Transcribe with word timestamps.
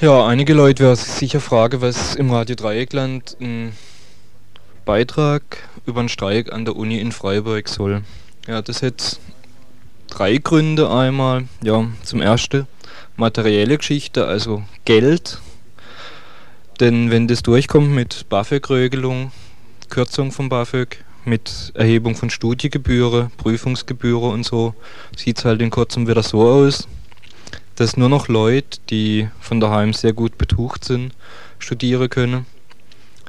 Ja, 0.00 0.26
einige 0.26 0.54
Leute 0.54 0.82
werden 0.82 0.96
sich 0.96 1.12
sicher 1.12 1.40
fragen, 1.40 1.80
was 1.80 2.16
im 2.16 2.30
Radio 2.30 2.56
Dreieckland 2.56 3.36
ein 3.40 3.72
Beitrag 4.84 5.68
über 5.86 6.00
einen 6.00 6.08
Streik 6.08 6.52
an 6.52 6.64
der 6.64 6.74
Uni 6.74 6.98
in 6.98 7.12
Freiburg 7.12 7.68
soll. 7.68 8.02
Ja, 8.48 8.60
das 8.60 8.82
hat 8.82 9.20
drei 10.08 10.38
Gründe 10.38 10.90
einmal. 10.90 11.44
Ja, 11.62 11.86
zum 12.02 12.20
ersten 12.20 12.66
materielle 13.16 13.78
Geschichte, 13.78 14.26
also 14.26 14.64
Geld. 14.84 15.38
Denn 16.80 17.10
wenn 17.10 17.28
das 17.28 17.42
durchkommt 17.42 17.90
mit 17.90 18.28
BAföG-Regelung, 18.28 19.30
Kürzung 19.90 20.32
von 20.32 20.48
BAföG, 20.48 21.04
mit 21.24 21.72
Erhebung 21.74 22.16
von 22.16 22.30
Studiengebühren, 22.30 23.30
Prüfungsgebühren 23.36 24.32
und 24.32 24.44
so, 24.44 24.74
sieht 25.16 25.38
es 25.38 25.44
halt 25.44 25.62
in 25.62 25.70
kurzem 25.70 26.08
wieder 26.08 26.22
so 26.24 26.42
aus, 26.42 26.88
dass 27.76 27.96
nur 27.96 28.08
noch 28.08 28.28
Leute, 28.28 28.78
die 28.90 29.28
von 29.40 29.60
daheim 29.60 29.92
sehr 29.92 30.12
gut 30.12 30.38
betucht 30.38 30.84
sind, 30.84 31.12
studieren 31.58 32.08
können. 32.08 32.46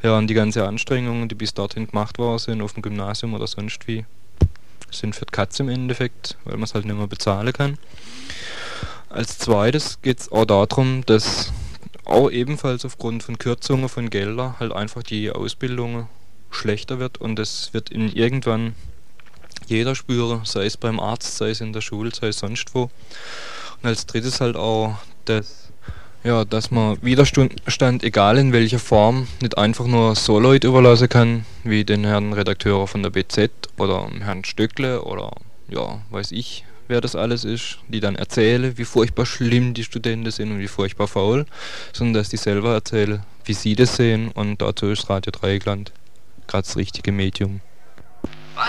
Ja, 0.03 0.17
und 0.17 0.27
die 0.27 0.33
ganzen 0.33 0.61
Anstrengungen, 0.61 1.27
die 1.27 1.35
bis 1.35 1.53
dorthin 1.53 1.87
gemacht 1.87 2.19
worden 2.19 2.39
sind, 2.39 2.61
auf 2.61 2.73
dem 2.73 2.83
Gymnasium 2.83 3.33
oder 3.33 3.47
sonst 3.47 3.87
wie, 3.87 4.05
sind 4.91 5.15
für 5.15 5.25
die 5.25 5.31
Katze 5.31 5.63
im 5.63 5.69
Endeffekt, 5.69 6.37
weil 6.45 6.55
man 6.55 6.63
es 6.63 6.75
halt 6.75 6.85
nicht 6.85 6.97
mehr 6.97 7.07
bezahlen 7.07 7.53
kann. 7.53 7.77
Als 9.09 9.37
zweites 9.37 10.01
geht 10.01 10.19
es 10.19 10.31
auch 10.31 10.45
darum, 10.45 11.03
dass 11.05 11.51
auch 12.03 12.29
ebenfalls 12.29 12.85
aufgrund 12.85 13.23
von 13.23 13.39
Kürzungen 13.39 13.89
von 13.89 14.09
Geldern 14.09 14.59
halt 14.59 14.73
einfach 14.73 15.01
die 15.01 15.31
Ausbildung 15.31 16.07
schlechter 16.51 16.99
wird 16.99 17.17
und 17.19 17.39
es 17.39 17.73
wird 17.73 17.89
in 17.89 18.11
irgendwann 18.11 18.75
jeder 19.67 19.95
spüren, 19.95 20.41
sei 20.43 20.65
es 20.65 20.77
beim 20.77 20.99
Arzt, 20.99 21.37
sei 21.37 21.49
es 21.49 21.61
in 21.61 21.73
der 21.73 21.81
Schule, 21.81 22.11
sei 22.13 22.27
es 22.27 22.39
sonst 22.39 22.75
wo. 22.75 22.91
Als 23.85 24.07
drittes 24.07 24.41
halt 24.41 24.55
auch, 24.55 24.95
dass, 25.25 25.71
ja, 26.23 26.43
dass 26.43 26.71
man 26.71 26.97
Widerstand, 27.03 28.03
egal 28.03 28.39
in 28.39 28.51
welcher 28.51 28.79
Form, 28.79 29.27
nicht 29.41 29.57
einfach 29.59 29.85
nur 29.85 30.15
so 30.15 30.39
Leute 30.39 30.67
überlassen 30.67 31.07
kann, 31.07 31.45
wie 31.63 31.83
den 31.83 32.03
Herrn 32.03 32.33
Redakteur 32.33 32.87
von 32.87 33.03
der 33.03 33.11
BZ 33.11 33.51
oder 33.77 34.09
Herrn 34.21 34.43
Stöckle 34.43 35.03
oder 35.03 35.31
ja, 35.67 36.01
weiß 36.09 36.31
ich, 36.31 36.65
wer 36.87 36.99
das 36.99 37.15
alles 37.15 37.43
ist, 37.43 37.77
die 37.87 37.99
dann 37.99 38.15
erzählen, 38.15 38.75
wie 38.75 38.85
furchtbar 38.85 39.27
schlimm 39.27 39.75
die 39.75 39.83
Studenten 39.83 40.31
sind 40.31 40.51
und 40.51 40.59
wie 40.59 40.67
furchtbar 40.67 41.07
faul, 41.07 41.45
sondern 41.93 42.15
dass 42.15 42.29
die 42.29 42.37
selber 42.37 42.73
erzählen, 42.73 43.21
wie 43.43 43.53
sie 43.53 43.75
das 43.75 43.95
sehen 43.95 44.31
und 44.31 44.63
dazu 44.63 44.87
ist 44.87 45.09
Radio 45.11 45.31
Dreieckland 45.31 45.91
gerade 46.47 46.65
das 46.65 46.75
richtige 46.75 47.11
Medium. 47.11 47.61
Was 48.55 48.65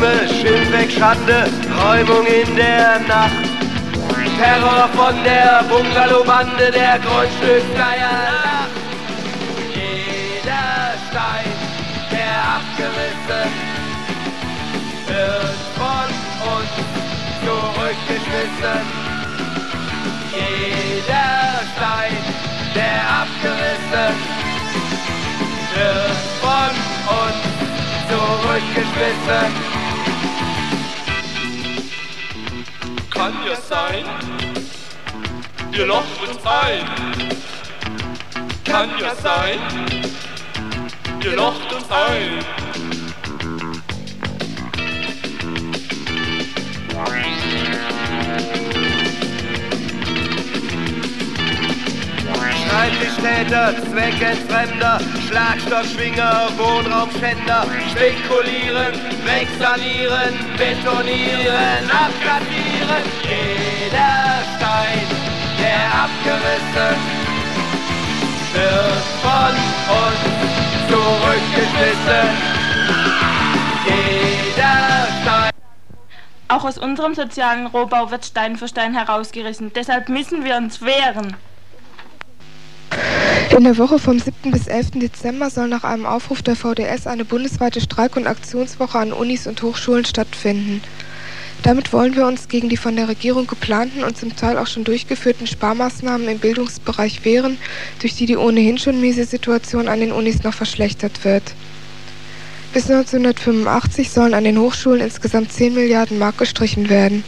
Träume, 0.00 0.28
Schimpfweg, 0.28 0.90
Schande, 0.90 1.44
Räumung 1.78 2.26
in 2.26 2.56
der 2.56 3.00
Nacht. 3.06 3.44
Terror 4.38 4.88
von 4.94 5.14
der 5.22 5.62
Bungalowbande, 5.68 6.70
der 6.72 6.98
Grundstücksgeier 7.00 8.16
lacht. 8.24 8.70
Jeder 9.74 10.94
Stein, 11.08 11.52
der 12.10 12.34
abgerissen 12.56 13.50
wird 15.06 15.60
von 15.76 16.08
uns 16.54 16.72
zurückgeschmissen. 17.44 18.82
Jeder 20.32 21.60
Stein, 21.76 22.16
der 22.74 23.00
abgerissen 23.20 24.16
wird 25.74 26.20
von 26.40 26.72
uns 27.20 27.40
zurückgeschmissen. 28.08 29.69
Kann 33.20 33.34
ja 33.46 33.54
sein, 33.54 34.04
ihr 35.72 35.84
locht 35.84 36.26
uns 36.26 36.38
ein. 36.46 36.86
Kann 38.64 38.88
ja 38.98 39.14
sein, 39.14 39.58
ihr 41.22 41.36
locht 41.36 41.70
uns 41.70 41.84
ein. 41.90 42.69
Schreibtischtäter, 52.80 53.74
Zweckentfremder, 53.92 55.00
Schlagstockschwinger, 55.28 56.48
Wohnraumschänder, 56.56 57.66
spekulieren, 57.90 58.94
wegsanieren, 59.22 60.34
betonieren, 60.56 61.84
abkartieren. 61.90 63.04
Jeder 63.22 64.40
Stein, 64.56 65.06
der 65.58 65.84
abgerissen 66.04 66.96
wird 68.54 69.04
von 69.20 69.54
uns 70.00 70.22
zurückgeschmissen. 70.88 72.28
Jeder 73.84 75.06
Stein. 75.20 75.50
Auch 76.48 76.64
aus 76.64 76.78
unserem 76.78 77.14
sozialen 77.14 77.66
Rohbau 77.66 78.10
wird 78.10 78.24
Stein 78.24 78.56
für 78.56 78.68
Stein 78.68 78.94
herausgerissen. 78.94 79.70
Deshalb 79.74 80.08
müssen 80.08 80.44
wir 80.44 80.56
uns 80.56 80.80
wehren. 80.80 81.36
In 83.56 83.64
der 83.64 83.78
Woche 83.78 83.98
vom 83.98 84.18
7. 84.18 84.52
bis 84.52 84.68
11. 84.68 84.92
Dezember 84.94 85.50
soll 85.50 85.68
nach 85.68 85.84
einem 85.84 86.06
Aufruf 86.06 86.40
der 86.40 86.56
VDS 86.56 87.06
eine 87.06 87.24
bundesweite 87.24 87.80
Streik- 87.80 88.16
und 88.16 88.26
Aktionswoche 88.26 88.98
an 88.98 89.12
Unis 89.12 89.46
und 89.46 89.60
Hochschulen 89.62 90.04
stattfinden. 90.04 90.80
Damit 91.62 91.92
wollen 91.92 92.16
wir 92.16 92.26
uns 92.26 92.48
gegen 92.48 92.68
die 92.68 92.78
von 92.78 92.96
der 92.96 93.08
Regierung 93.08 93.46
geplanten 93.46 94.04
und 94.04 94.16
zum 94.16 94.34
Teil 94.34 94.56
auch 94.56 94.68
schon 94.68 94.84
durchgeführten 94.84 95.46
Sparmaßnahmen 95.46 96.28
im 96.28 96.38
Bildungsbereich 96.38 97.24
wehren, 97.24 97.58
durch 97.98 98.14
die 98.14 98.24
die 98.24 98.36
ohnehin 98.36 98.78
schon 98.78 99.00
miese 99.00 99.24
Situation 99.24 99.88
an 99.88 100.00
den 100.00 100.12
Unis 100.12 100.42
noch 100.42 100.54
verschlechtert 100.54 101.24
wird. 101.24 101.42
Bis 102.72 102.88
1985 102.88 104.10
sollen 104.10 104.32
an 104.32 104.44
den 104.44 104.58
Hochschulen 104.58 105.02
insgesamt 105.02 105.52
10 105.52 105.74
Milliarden 105.74 106.18
Mark 106.18 106.38
gestrichen 106.38 106.88
werden. 106.88 107.24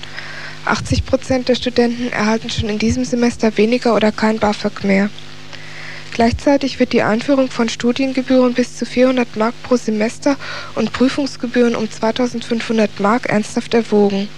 80 0.67 1.05
Prozent 1.05 1.49
der 1.49 1.57
Studenten 1.57 2.11
erhalten 2.13 2.49
schon 2.49 2.69
in 2.69 2.79
diesem 2.79 3.05
Semester 3.05 3.59
weniger 3.59 3.95
oder 3.95 4.13
kein 4.13 4.39
BAföG 4.39 4.85
mehr. 4.85 5.11
Gleichzeitig 6.13 6.79
wird 6.79 6.93
die 6.93 7.03
Einführung 7.03 7.51
von 7.51 7.71
Studiengebühren 7.71 8.53
bis 8.53 8.77
zu 8.77 8.85
400 8.85 9.37
Mark 9.37 9.55
pro 9.63 9.77
Semester 9.77 10.37
und 10.75 10.93
Prüfungsgebühren 10.93 11.75
um 11.75 11.91
2500 11.91 13.01
Mark 13.01 13.31
ernsthaft 13.31 13.73
erwogen. 13.73 14.29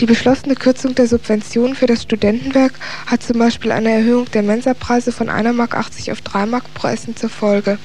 Die 0.00 0.06
beschlossene 0.06 0.54
Kürzung 0.54 0.94
der 0.94 1.06
Subventionen 1.06 1.76
für 1.76 1.86
das 1.86 2.02
Studentenwerk 2.02 2.72
hat 3.06 3.22
zum 3.22 3.38
Beispiel 3.38 3.70
eine 3.70 3.90
Erhöhung 3.90 4.30
der 4.32 4.42
Mensapreise 4.42 5.12
von 5.12 5.28
1,80 5.28 5.52
Mark 5.52 5.76
auf 5.76 6.20
3 6.22 6.46
Mark 6.46 6.74
pro 6.74 6.88
Essen 6.88 7.16
zur 7.16 7.28
Folge. 7.28 7.78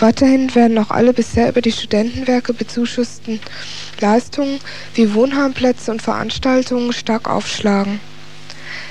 Weiterhin 0.00 0.52
werden 0.56 0.76
auch 0.78 0.90
alle 0.90 1.12
bisher 1.12 1.48
über 1.48 1.60
die 1.60 1.70
Studentenwerke 1.70 2.52
bezuschussten 2.52 3.38
Leistungen 4.00 4.58
wie 4.94 5.14
Wohnheimplätze 5.14 5.92
und 5.92 6.02
Veranstaltungen 6.02 6.92
stark 6.92 7.30
aufschlagen. 7.30 8.00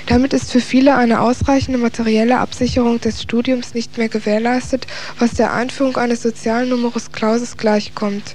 Damit 0.06 0.34
ist 0.34 0.52
für 0.52 0.60
viele 0.60 0.96
eine 0.96 1.20
ausreichende 1.20 1.78
materielle 1.78 2.38
Absicherung 2.38 3.00
des 3.00 3.22
Studiums 3.22 3.72
nicht 3.72 3.96
mehr 3.96 4.10
gewährleistet, 4.10 4.86
was 5.18 5.32
der 5.32 5.54
Einführung 5.54 5.96
eines 5.96 6.22
sozialen 6.22 6.68
Numerus 6.68 7.10
Clausus 7.10 7.56
gleichkommt. 7.56 8.34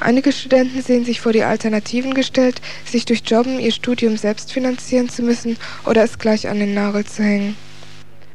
Einige 0.00 0.32
Studenten 0.32 0.82
sehen 0.82 1.04
sich 1.04 1.20
vor 1.20 1.32
die 1.32 1.44
Alternativen 1.44 2.12
gestellt, 2.12 2.60
sich 2.84 3.04
durch 3.04 3.22
Jobben 3.24 3.60
ihr 3.60 3.70
Studium 3.70 4.16
selbst 4.16 4.52
finanzieren 4.52 5.08
zu 5.08 5.22
müssen 5.22 5.56
oder 5.86 6.02
es 6.02 6.18
gleich 6.18 6.48
an 6.48 6.58
den 6.58 6.74
Nagel 6.74 7.04
zu 7.04 7.22
hängen. 7.22 7.56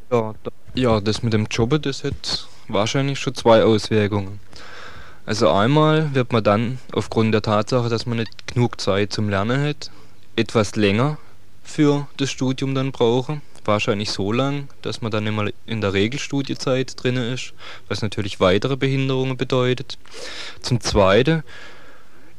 Ja, 0.10 0.34
ja 0.74 1.02
das 1.02 1.22
mit 1.22 1.34
dem 1.34 1.48
Jobben, 1.52 1.82
das 1.82 2.06
hat 2.06 2.48
wahrscheinlich 2.70 3.20
schon 3.20 3.36
zwei 3.36 3.64
Auswirkungen. 3.64 4.40
Also 5.26 5.52
einmal 5.52 6.16
wird 6.16 6.32
man 6.32 6.44
dann 6.44 6.80
aufgrund 6.94 7.34
der 7.34 7.42
Tatsache, 7.42 7.90
dass 7.90 8.06
man 8.06 8.18
nicht 8.18 8.48
genug 8.48 8.80
Zeit 8.80 9.12
zum 9.12 9.30
Lernen 9.30 9.62
hat, 9.62 9.92
etwas 10.38 10.76
länger 10.76 11.18
für 11.70 12.08
das 12.18 12.30
Studium 12.30 12.76
dann 12.76 12.92
brauchen. 12.92 13.42
Wahrscheinlich 13.66 14.10
so 14.10 14.32
lang, 14.32 14.68
dass 14.82 15.02
man 15.02 15.12
dann 15.12 15.28
immer 15.28 15.50
in 15.66 15.82
der 15.82 15.94
Regelstudiezeit 15.94 17.02
drin 17.02 17.18
ist, 17.18 17.54
was 17.88 18.02
natürlich 18.02 18.40
weitere 18.40 18.78
Behinderungen 18.78 19.38
bedeutet. 19.38 19.98
Zum 20.62 20.82
Zweiten, 20.82 21.44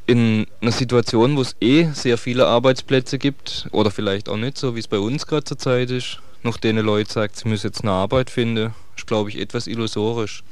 in 0.07 0.45
einer 0.61 0.71
Situation, 0.71 1.37
wo 1.37 1.41
es 1.41 1.55
eh 1.61 1.89
sehr 1.93 2.17
viele 2.17 2.47
Arbeitsplätze 2.47 3.17
gibt, 3.17 3.67
oder 3.71 3.91
vielleicht 3.91 4.27
auch 4.27 4.37
nicht, 4.37 4.57
so 4.57 4.75
wie 4.75 4.79
es 4.79 4.87
bei 4.87 4.99
uns 4.99 5.25
gerade 5.25 5.45
zur 5.45 5.57
Zeit 5.57 5.89
ist, 5.91 6.19
noch 6.43 6.57
denen 6.57 6.85
Leute 6.85 7.11
sagt, 7.11 7.37
sie 7.37 7.47
müssen 7.47 7.67
jetzt 7.67 7.81
eine 7.81 7.91
Arbeit 7.91 8.29
finden, 8.29 8.73
ist 8.97 9.07
glaube 9.07 9.29
ich 9.29 9.39
etwas 9.39 9.67
illusorisch. 9.67 10.43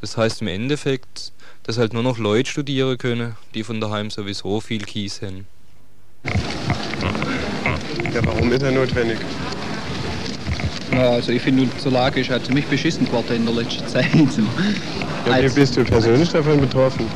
Das 0.00 0.16
heißt 0.16 0.42
im 0.42 0.48
Endeffekt, 0.48 1.32
dass 1.62 1.78
halt 1.78 1.92
nur 1.92 2.02
noch 2.02 2.18
Leute 2.18 2.50
studieren 2.50 2.98
können, 2.98 3.36
die 3.54 3.62
von 3.62 3.80
daheim 3.80 4.10
sowieso 4.10 4.60
viel 4.60 4.82
Kies 4.82 5.22
haben. 5.22 5.46
Ja, 8.14 8.20
warum 8.24 8.52
ist 8.52 8.62
er 8.62 8.70
notwendig? 8.72 9.18
Ja, 10.92 11.10
also 11.10 11.32
ich 11.32 11.42
finde, 11.42 11.62
unsere 11.64 11.90
Lage 11.94 12.20
ist 12.20 12.30
halt 12.30 12.46
ziemlich 12.46 12.66
beschissen 12.66 13.06
geworden 13.06 13.34
in 13.36 13.44
der 13.46 13.54
letzten 13.54 13.86
Zeit. 13.88 14.10
So. 14.30 14.42
Ja, 14.42 14.46
wie 15.26 15.30
Als- 15.44 15.54
bist 15.54 15.76
du 15.76 15.84
persönlich 15.84 16.30
davon 16.30 16.60
betroffen? 16.60 17.06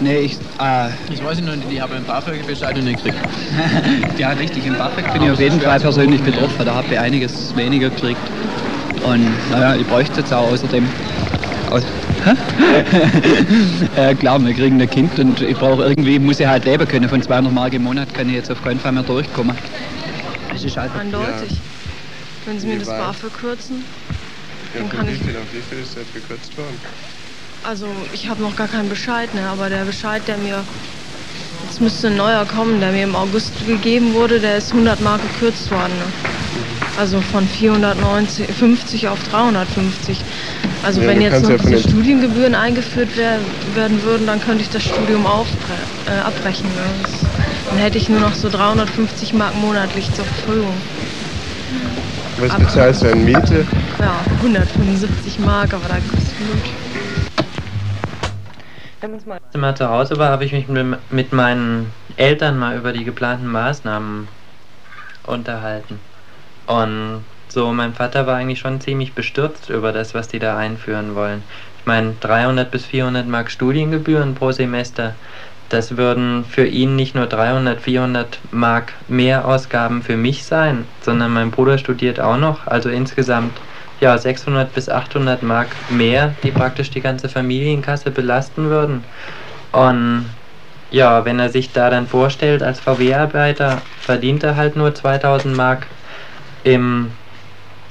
Nee, 0.00 0.18
ich, 0.18 0.32
äh, 0.60 0.88
Ich 1.12 1.22
weiß 1.24 1.40
noch 1.42 1.54
nicht, 1.54 1.70
ich 1.70 1.80
habe 1.80 1.94
ein 1.94 2.04
BAföG-Bescheid 2.04 2.76
nicht 2.82 3.04
gekriegt. 3.04 3.24
ja 4.18 4.30
richtig, 4.30 4.66
im 4.66 4.74
BAföG 4.76 5.12
bin 5.12 5.22
ich 5.22 5.30
auf 5.30 5.38
jeden 5.40 5.60
Fall 5.60 5.78
persönlich 5.78 6.20
betroffen. 6.22 6.64
Da 6.66 6.74
habe 6.74 6.88
ich 6.90 6.98
einiges 6.98 7.54
weniger 7.56 7.88
gekriegt. 7.90 8.18
Und 9.04 9.26
naja, 9.50 9.76
ich 9.76 9.86
bräuchte 9.86 10.20
jetzt 10.20 10.32
auch 10.32 10.50
außerdem... 10.50 10.88
Aus, 11.70 11.82
äh, 13.96 14.14
klar, 14.14 14.44
wir 14.44 14.54
kriegen 14.54 14.80
ein 14.80 14.90
Kind 14.90 15.18
und 15.18 15.40
ich 15.40 15.56
brauche 15.56 15.82
irgendwie, 15.82 16.18
muss 16.18 16.38
ich 16.40 16.46
halt 16.46 16.64
leben 16.64 16.86
können. 16.86 17.08
Von 17.08 17.22
200 17.22 17.52
Mark 17.52 17.72
im 17.72 17.82
Monat 17.84 18.12
kann 18.14 18.28
ich 18.28 18.34
jetzt 18.34 18.50
auf 18.50 18.62
keinen 18.62 18.78
Fall 18.80 18.92
mehr 18.92 19.02
durchkommen. 19.02 19.56
Das 20.62 20.70
ist 20.72 20.76
halt 20.76 20.92
Eindeutig. 20.98 21.52
Wenn 22.46 22.58
Sie 22.60 22.66
mir 22.66 22.78
das? 22.78 22.88
BAföG 22.88 23.32
kürzen. 23.34 23.84
Ja, 24.74 24.80
Dann 24.80 24.88
kann 24.90 25.06
wie 25.06 25.12
ich- 25.12 25.18
viel 25.22 25.36
auf 25.36 25.42
wie 25.52 25.60
viel 25.60 25.78
ist 25.82 25.96
das 25.96 26.06
gekürzt 26.12 26.56
worden? 26.56 26.78
Also 27.64 27.86
ich 28.12 28.28
habe 28.28 28.42
noch 28.42 28.56
gar 28.56 28.66
keinen 28.68 28.88
Bescheid, 28.88 29.32
ne? 29.34 29.48
aber 29.48 29.68
der 29.68 29.84
Bescheid, 29.84 30.22
der 30.26 30.36
mir, 30.38 30.64
jetzt 31.68 31.80
müsste 31.80 32.08
ein 32.08 32.16
neuer 32.16 32.44
kommen, 32.44 32.80
der 32.80 32.90
mir 32.90 33.04
im 33.04 33.14
August 33.14 33.52
gegeben 33.66 34.14
wurde, 34.14 34.40
der 34.40 34.56
ist 34.58 34.72
100 34.72 35.00
Mark 35.00 35.20
gekürzt 35.22 35.70
worden. 35.70 35.92
Ne? 35.98 36.04
Also 36.98 37.20
von 37.20 37.46
450 37.46 39.08
auf 39.08 39.22
350. 39.28 40.18
Also 40.82 41.00
Ja, 41.02 41.06
wenn 41.08 41.20
jetzt 41.22 41.42
noch 41.42 41.50
ja 41.50 41.56
diese 41.58 41.78
Studiengebühren 41.88 42.54
eingeführt 42.56 43.10
wer 43.14 43.38
werden 43.74 44.02
würden, 44.02 44.26
dann 44.26 44.40
könnte 44.40 44.62
ich 44.62 44.70
das 44.70 44.82
Studium 44.82 45.24
aufbre 45.26 45.72
äh, 46.08 46.18
abbrechen. 46.18 46.66
Ne? 46.74 46.82
Das, 47.02 47.12
dann 47.72 47.80
hätte 47.80 47.96
ich 47.96 48.08
nur 48.10 48.20
noch 48.20 48.34
so 48.34 48.50
350 48.50 49.32
Mark 49.32 49.54
monatlich 49.56 50.04
zur 50.12 50.24
Verfügung. 50.26 50.74
Was 52.38 52.50
Aber- 52.50 52.64
bezahlst 52.64 53.02
du 53.02 53.12
an 53.12 53.24
Miete? 53.24 53.64
Ja, 53.98 54.14
175 54.42 55.38
Mark, 55.38 55.72
aber 55.72 55.88
da 55.88 55.94
kostet 55.94 56.38
gut. 56.38 56.62
Als 59.30 59.40
ich 59.54 59.60
mal 59.60 59.74
zu 59.74 59.88
Hause 59.88 60.18
war, 60.18 60.28
habe 60.28 60.44
ich 60.44 60.52
mich 60.52 60.68
mit, 60.68 60.86
mit 61.10 61.32
meinen 61.32 61.90
Eltern 62.16 62.58
mal 62.58 62.76
über 62.76 62.92
die 62.92 63.04
geplanten 63.04 63.46
Maßnahmen 63.46 64.28
unterhalten. 65.26 65.98
Und 66.66 67.24
so, 67.48 67.72
mein 67.72 67.94
Vater 67.94 68.26
war 68.26 68.36
eigentlich 68.36 68.60
schon 68.60 68.80
ziemlich 68.80 69.14
bestürzt 69.14 69.70
über 69.70 69.92
das, 69.92 70.14
was 70.14 70.28
die 70.28 70.38
da 70.38 70.56
einführen 70.58 71.14
wollen. 71.14 71.42
Ich 71.80 71.86
meine, 71.86 72.14
300 72.20 72.70
bis 72.70 72.84
400 72.84 73.26
Mark 73.26 73.50
Studiengebühren 73.50 74.34
pro 74.34 74.52
Semester, 74.52 75.14
das 75.72 75.96
würden 75.96 76.44
für 76.44 76.66
ihn 76.66 76.96
nicht 76.96 77.14
nur 77.14 77.26
300, 77.26 77.80
400 77.80 78.38
Mark 78.50 78.92
mehr 79.08 79.46
Ausgaben 79.46 80.02
für 80.02 80.16
mich 80.16 80.44
sein, 80.44 80.86
sondern 81.00 81.32
mein 81.32 81.50
Bruder 81.50 81.78
studiert 81.78 82.20
auch 82.20 82.36
noch, 82.36 82.66
also 82.66 82.88
insgesamt 82.90 83.52
ja 84.00 84.18
600 84.18 84.74
bis 84.74 84.88
800 84.88 85.42
Mark 85.42 85.68
mehr, 85.88 86.34
die 86.42 86.50
praktisch 86.50 86.90
die 86.90 87.00
ganze 87.00 87.28
Familienkasse 87.28 88.10
belasten 88.10 88.68
würden. 88.68 89.04
Und 89.70 90.26
ja, 90.90 91.24
wenn 91.24 91.38
er 91.38 91.48
sich 91.48 91.72
da 91.72 91.88
dann 91.88 92.06
vorstellt, 92.06 92.62
als 92.62 92.80
VW-Arbeiter 92.80 93.80
verdient 94.00 94.42
er 94.42 94.56
halt 94.56 94.76
nur 94.76 94.94
2000 94.94 95.56
Mark 95.56 95.86
im 96.64 97.12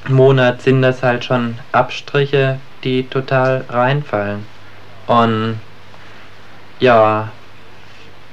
Monat, 0.08 0.62
sind 0.62 0.82
das 0.82 1.02
halt 1.02 1.26
schon 1.26 1.58
Abstriche, 1.72 2.60
die 2.84 3.08
total 3.08 3.64
reinfallen. 3.70 4.46
Und 5.08 5.60
ja, 6.80 7.30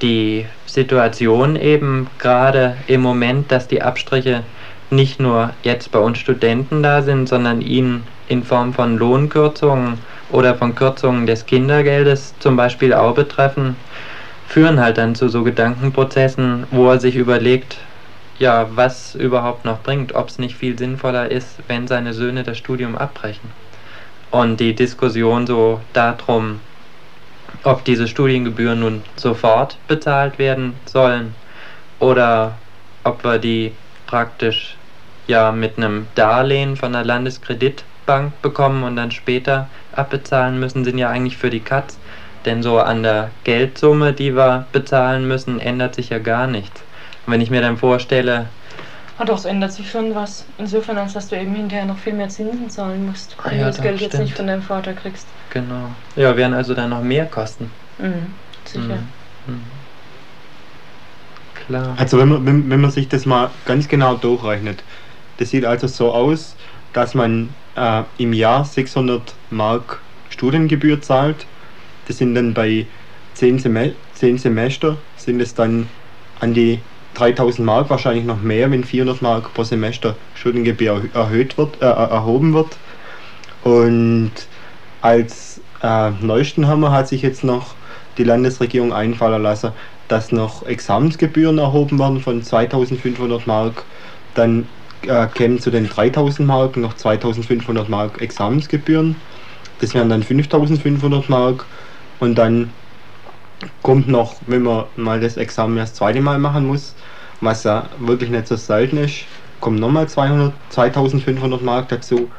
die 0.03 0.47
Situation 0.67 1.57
eben 1.57 2.09
gerade 2.19 2.77
im 2.87 3.01
Moment, 3.01 3.51
dass 3.51 3.69
die 3.69 3.83
Abstriche 3.83 4.43
nicht 4.91 5.21
nur 5.21 5.51
jetzt 5.63 5.91
bei 5.91 5.99
uns 5.99 6.19
Studenten 6.19 6.83
da 6.83 7.03
sind, 7.03 7.29
sondern 7.29 7.61
ihn 7.61 8.03
in 8.29 8.43
Form 8.43 8.73
von 8.73 8.97
Lohnkürzungen 8.97 9.99
oder 10.31 10.55
von 10.55 10.75
Kürzungen 10.75 11.27
des 11.27 11.47
Kindergeldes 11.47 12.35
zum 12.39 12.57
Beispiel 12.57 12.93
auch 12.93 13.15
betreffen, 13.15 13.77
führen 14.47 14.81
halt 14.81 14.99
dann 14.99 15.15
zu 15.15 15.29
so 15.29 15.45
Gedankenprozessen, 15.45 16.67
wo 16.71 16.89
er 16.91 17.01
sich 17.01 17.17
überlegt, 17.17 17.79
ja, 18.39 18.69
was 18.75 19.15
überhaupt 19.15 19.65
noch 19.65 19.81
bringt, 19.81 20.15
ob 20.15 20.29
es 20.29 20.39
nicht 20.39 20.57
viel 20.57 20.79
sinnvoller 20.79 21.31
ist, 21.31 21.59
wenn 21.67 21.89
seine 21.89 22.15
Söhne 22.15 22.45
das 22.45 22.57
Studium 22.57 22.97
abbrechen. 22.97 23.51
Und 24.31 24.61
die 24.61 24.75
Diskussion 24.75 25.47
so 25.47 25.81
darum, 25.93 26.61
ob 27.65 27.85
diese 27.85 28.09
Studiengebühren 28.09 28.81
nun 28.81 29.05
sofort 29.17 29.79
bezahlt 29.87 30.39
werden 30.39 30.81
sollen 30.87 31.35
oder 31.99 32.63
ob 33.05 33.25
wir 33.25 33.39
die 33.39 33.79
praktisch 34.07 34.77
ja 35.27 35.53
mit 35.53 35.77
einem 35.77 36.09
Darlehen 36.15 36.77
von 36.77 36.93
der 36.93 37.05
Landeskreditbank 37.05 38.41
bekommen 38.43 38.85
und 38.85 38.97
dann 38.97 39.11
später 39.11 39.71
abbezahlen 39.93 40.59
müssen, 40.59 40.85
sind 40.85 40.99
ja 40.99 41.11
eigentlich 41.11 41.37
für 41.37 41.51
die 41.51 41.65
Katz. 41.65 41.99
Denn 42.45 42.63
so 42.63 42.79
an 42.79 43.03
der 43.03 43.35
Geldsumme, 43.45 44.13
die 44.15 44.35
wir 44.35 44.69
bezahlen 44.73 45.27
müssen, 45.29 45.61
ändert 45.61 45.95
sich 45.95 46.09
ja 46.11 46.19
gar 46.19 46.47
nichts. 46.47 46.85
Und 47.27 47.33
wenn 47.33 47.41
ich 47.41 47.51
mir 47.51 47.61
dann 47.61 47.77
vorstelle, 47.77 48.55
Ah 49.17 49.25
doch, 49.25 49.37
es 49.39 49.45
ändert 49.45 49.73
sich 49.73 49.91
schon 49.91 50.15
was. 50.15 50.47
Insofern, 50.59 50.97
als 50.99 51.13
dass 51.13 51.29
du 51.29 51.37
eben 51.37 51.55
hinterher 51.55 51.85
noch 51.87 51.99
viel 51.99 52.13
mehr 52.15 52.29
Zinsen 52.29 52.71
zahlen 52.71 53.05
musst, 53.07 53.39
Ah 53.43 53.51
wenn 53.51 53.59
ja, 53.59 53.67
du 53.67 53.67
das 53.67 53.81
Geld 53.81 54.01
jetzt 54.01 54.13
stimmt. 54.15 54.25
nicht 54.25 54.37
von 54.37 54.47
deinem 54.47 54.63
Vater 54.63 54.95
kriegst. 54.95 55.35
Genau, 55.51 55.91
ja, 56.17 56.37
werden 56.37 56.55
also 56.55 56.75
dann 56.75 56.91
noch 56.91 57.03
mehr 57.03 57.27
kosten. 57.27 57.71
Mhm, 57.99 58.27
sicher. 58.67 59.03
Mhm. 59.47 59.53
Mhm. 59.55 59.63
Klar. 61.55 61.97
Also 61.99 62.19
wenn 62.19 62.29
man, 62.29 62.47
wenn, 62.47 62.71
wenn 62.71 62.81
man 62.81 62.91
sich 62.91 63.09
das 63.09 63.27
mal 63.27 63.51
ganz 63.65 63.89
genau 63.89 64.15
durchrechnet, 64.17 64.85
das 65.39 65.51
sieht 65.51 65.65
also 65.65 65.87
so 65.87 66.13
aus, 66.13 66.57
dass 66.93 67.15
man 67.15 67.55
äh, 67.75 68.03
im 68.17 68.33
Jahr 68.33 68.65
600 68.65 69.35
Mark 69.51 70.01
Studiengebühr 70.31 71.01
zahlt. 71.01 71.47
Das 72.07 72.19
sind 72.19 72.35
dann 72.35 72.55
bei 72.55 72.87
10, 73.35 73.59
Seme 73.59 73.95
10 74.13 74.39
Semester, 74.39 74.97
sind 75.17 75.41
es 75.41 75.55
dann 75.55 75.89
an 76.41 76.55
die 76.55 76.81
3000 77.15 77.67
Mark, 77.67 77.91
wahrscheinlich 77.91 78.25
noch 78.25 78.41
mehr, 78.41 78.71
wenn 78.71 78.85
400 78.85 79.23
Mark 79.23 79.53
pro 79.55 79.65
Semester 79.65 80.15
Studiengebühr 80.35 80.93
erhö- 80.93 81.15
erhöht 81.15 81.59
wird, 81.59 81.81
äh, 81.83 81.87
erhoben 81.87 82.55
wird. 82.55 82.77
Und 83.63 84.33
als 85.01 85.61
äh, 85.83 86.11
neuesten 86.21 86.67
Hammer 86.67 86.93
hat 86.93 87.09
sich 87.09 87.23
jetzt 87.23 87.45
noch 87.45 87.75
die 88.17 88.25
Landesregierung 88.25 88.93
einfallen 88.93 89.43
lassen, 89.43 89.73
dass 90.09 90.33
noch 90.33 90.67
Examensgebühren 90.67 91.59
erhoben 91.59 91.99
werden 91.99 92.21
von 92.21 92.43
2500 92.43 93.47
Mark. 93.47 93.85
Dann 94.35 94.67
äh, 95.07 95.27
kämen 95.29 95.61
zu 95.61 95.71
den 95.71 95.89
3000 95.89 96.47
Mark 96.47 96.77
noch 96.77 96.95
2500 96.95 97.89
Mark 97.89 98.21
Examensgebühren. 98.21 99.17
Das 99.81 99.95
wären 99.95 100.09
dann 100.09 100.23
5500 100.23 101.29
Mark. 101.29 101.67
Und 102.19 102.37
dann 102.37 102.71
kommt 103.83 104.09
noch, 104.09 104.37
wenn 104.47 104.63
man 104.63 104.85
mal 104.97 105.21
das 105.21 105.37
Examen 105.37 105.77
das 105.77 105.95
zweite 105.95 106.21
Mal 106.21 106.39
machen 106.39 106.67
muss, 106.67 106.95
was 107.41 107.65
ja 107.65 107.89
wirklich 107.99 108.31
nicht 108.31 108.49
so 108.49 108.57
selten 108.57 108.97
ist, 108.99 109.25
kommen 109.61 109.79
nochmal 109.79 110.09
200, 110.09 110.53
2500 110.71 111.63
Mark 111.63 111.89
dazu. 111.89 112.31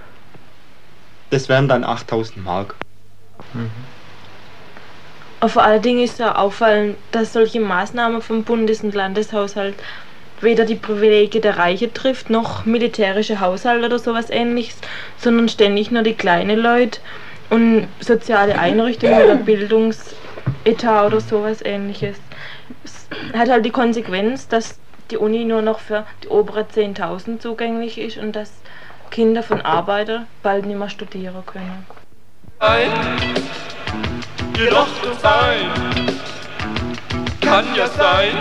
Das 1.29 1.49
wären 1.49 1.67
dann 1.67 1.83
8000 1.83 2.43
Mark. 2.43 2.75
Mhm. 3.53 3.69
Vor 5.47 5.63
allen 5.63 5.81
Dingen 5.81 6.03
ist 6.03 6.19
ja 6.19 6.35
auffallend, 6.35 6.97
dass 7.11 7.31
solche 7.31 7.61
Maßnahmen 7.61 8.21
vom 8.21 8.43
Bundes- 8.43 8.83
und 8.83 8.93
Landeshaushalt 8.93 9.75
weder 10.41 10.65
die 10.65 10.75
Privilegien 10.75 11.41
der 11.41 11.57
Reiche 11.57 11.91
trifft, 11.93 12.29
noch 12.29 12.65
militärische 12.65 13.39
Haushalte 13.39 13.85
oder 13.85 13.99
sowas 13.99 14.29
ähnliches, 14.29 14.77
sondern 15.17 15.49
ständig 15.49 15.91
nur 15.91 16.03
die 16.03 16.13
kleinen 16.13 16.59
Leute 16.59 16.99
und 17.49 17.87
soziale 17.99 18.57
Einrichtungen 18.57 19.21
oder 19.21 19.35
Bildungsetat 19.35 21.07
oder 21.07 21.21
sowas 21.21 21.61
ähnliches. 21.63 22.17
Es 22.83 23.07
hat 23.37 23.49
halt 23.49 23.65
die 23.65 23.71
Konsequenz, 23.71 24.47
dass 24.47 24.79
die 25.09 25.17
Uni 25.17 25.45
nur 25.45 25.61
noch 25.61 25.79
für 25.79 26.05
die 26.23 26.27
obere 26.27 26.61
10.000 26.61 27.39
zugänglich 27.39 27.97
ist 27.97 28.17
und 28.17 28.35
dass 28.35 28.51
Kinder 29.09 29.43
von 29.43 29.61
Arbeitern 29.61 30.27
bald 30.43 30.65
nicht 30.65 30.77
mehr 30.77 30.89
studieren 30.89 31.43
können. 31.45 31.85
Ein, 32.59 32.91
jedoch 34.57 34.87
sein 35.21 35.71
kann 37.41 37.65
ja 37.75 37.87
sein, 37.87 38.35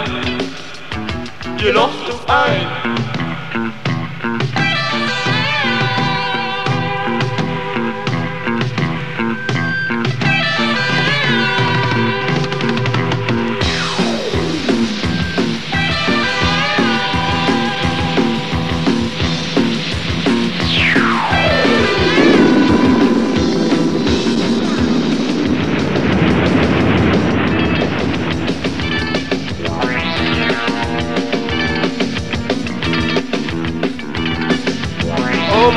jedoch 1.59 1.91
ein. 2.29 2.98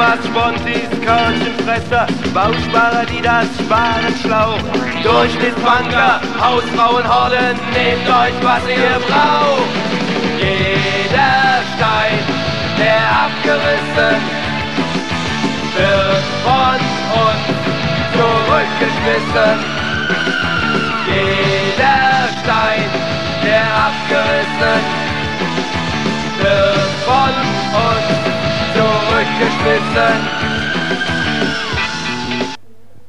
Omas, 0.02 0.26
Spontis, 0.26 0.90
Körnchenfresser, 1.06 2.08
Bausparer, 2.34 3.06
die 3.06 3.22
das 3.22 3.46
Sparen 3.60 4.16
schlau. 4.24 4.58
Durchschnittsbanker, 5.04 6.20
Hausfrauenhorden, 6.42 7.56
nehmt 7.72 8.08
euch, 8.10 8.34
was 8.42 8.64
ihr 8.68 8.98
braucht. 9.08 9.70
Jeder 10.40 11.62
Stein, 11.76 12.18
der 12.80 13.04
abgerissen 13.26 14.18
wird 15.78 16.26
von 16.46 16.80
uns 17.22 17.46
zurückgeschmissen. 18.18 19.54
Jeder 21.06 22.28
Stein, 22.42 22.90
der 23.44 23.66
abgerissen 23.86 24.82
wird 26.42 26.90
von 27.06 27.34
uns 27.86 28.51
zurückgeschmissen. 28.74 30.42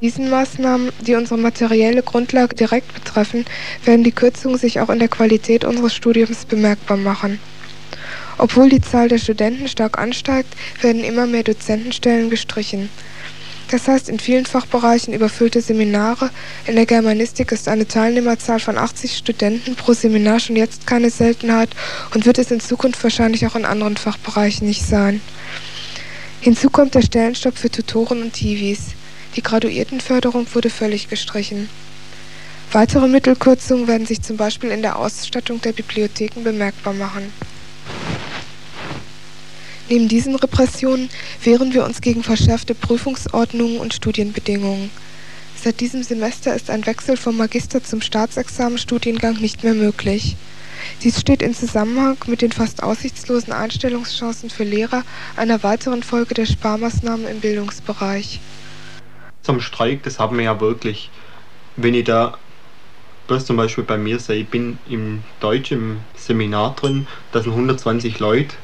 Diesen 0.00 0.30
Maßnahmen, 0.30 0.90
die 1.06 1.14
unsere 1.14 1.38
materielle 1.38 2.02
Grundlage 2.02 2.56
direkt 2.56 2.92
betreffen, 2.92 3.44
werden 3.84 4.02
die 4.02 4.10
Kürzungen 4.10 4.58
sich 4.58 4.80
auch 4.80 4.90
in 4.90 4.98
der 4.98 5.06
Qualität 5.08 5.64
unseres 5.64 5.94
Studiums 5.94 6.44
bemerkbar 6.44 6.96
machen. 6.96 7.38
Obwohl 8.38 8.68
die 8.68 8.80
Zahl 8.80 9.08
der 9.08 9.18
Studenten 9.18 9.68
stark 9.68 9.98
ansteigt, 9.98 10.52
werden 10.80 11.04
immer 11.04 11.26
mehr 11.26 11.44
Dozentenstellen 11.44 12.30
gestrichen. 12.30 12.88
Das 13.72 13.88
heißt 13.88 14.10
in 14.10 14.20
vielen 14.20 14.44
Fachbereichen 14.44 15.14
überfüllte 15.14 15.62
Seminare, 15.62 16.28
in 16.66 16.76
der 16.76 16.84
Germanistik 16.84 17.52
ist 17.52 17.68
eine 17.68 17.88
Teilnehmerzahl 17.88 18.60
von 18.60 18.76
80 18.76 19.16
Studenten 19.16 19.76
pro 19.76 19.94
Seminar 19.94 20.40
schon 20.40 20.56
jetzt 20.56 20.86
keine 20.86 21.08
Seltenheit 21.08 21.70
und 22.14 22.26
wird 22.26 22.36
es 22.36 22.50
in 22.50 22.60
Zukunft 22.60 23.02
wahrscheinlich 23.02 23.46
auch 23.46 23.56
in 23.56 23.64
anderen 23.64 23.96
Fachbereichen 23.96 24.68
nicht 24.68 24.84
sein. 24.84 25.22
Hinzu 26.42 26.68
kommt 26.68 26.94
der 26.94 27.00
Stellenstopp 27.00 27.56
für 27.56 27.70
Tutoren 27.70 28.20
und 28.20 28.34
Tivis. 28.34 28.88
Die 29.36 29.42
Graduiertenförderung 29.42 30.46
wurde 30.52 30.68
völlig 30.68 31.08
gestrichen. 31.08 31.70
Weitere 32.72 33.08
Mittelkürzungen 33.08 33.88
werden 33.88 34.06
sich 34.06 34.20
zum 34.20 34.36
Beispiel 34.36 34.70
in 34.70 34.82
der 34.82 34.96
Ausstattung 34.98 35.62
der 35.62 35.72
Bibliotheken 35.72 36.42
bemerkbar 36.44 36.92
machen. 36.92 37.32
Neben 39.88 40.08
diesen 40.08 40.36
Repressionen 40.36 41.10
wehren 41.42 41.74
wir 41.74 41.84
uns 41.84 42.00
gegen 42.00 42.22
verschärfte 42.22 42.74
Prüfungsordnungen 42.74 43.78
und 43.78 43.94
Studienbedingungen. 43.94 44.90
Seit 45.62 45.80
diesem 45.80 46.02
Semester 46.02 46.54
ist 46.54 46.70
ein 46.70 46.86
Wechsel 46.86 47.16
vom 47.16 47.36
Magister 47.36 47.82
zum 47.84 48.00
Staatsexamenstudiengang 48.00 49.36
nicht 49.40 49.62
mehr 49.62 49.74
möglich. 49.74 50.36
Dies 51.02 51.20
steht 51.20 51.42
in 51.42 51.54
Zusammenhang 51.54 52.16
mit 52.26 52.42
den 52.42 52.52
fast 52.52 52.82
aussichtslosen 52.82 53.52
Einstellungschancen 53.52 54.50
für 54.50 54.64
Lehrer, 54.64 55.04
einer 55.36 55.62
weiteren 55.62 56.02
Folge 56.02 56.34
der 56.34 56.46
Sparmaßnahmen 56.46 57.28
im 57.28 57.40
Bildungsbereich. 57.40 58.40
Zum 59.42 59.60
Streik, 59.60 60.02
das 60.02 60.18
haben 60.18 60.36
wir 60.36 60.44
ja 60.44 60.60
wirklich. 60.60 61.10
Wenn 61.76 61.94
ich 61.94 62.04
da 62.04 62.38
bloß 63.28 63.44
zum 63.46 63.56
Beispiel 63.56 63.84
bei 63.84 63.98
mir 63.98 64.18
sehe, 64.18 64.40
ich 64.42 64.48
bin 64.48 64.78
im 64.88 65.22
Deutsch 65.40 65.72
im 65.72 66.00
Seminar 66.16 66.74
drin, 66.74 67.06
da 67.32 67.42
sind 67.42 67.52
120 67.52 68.18
Leute. 68.18 68.54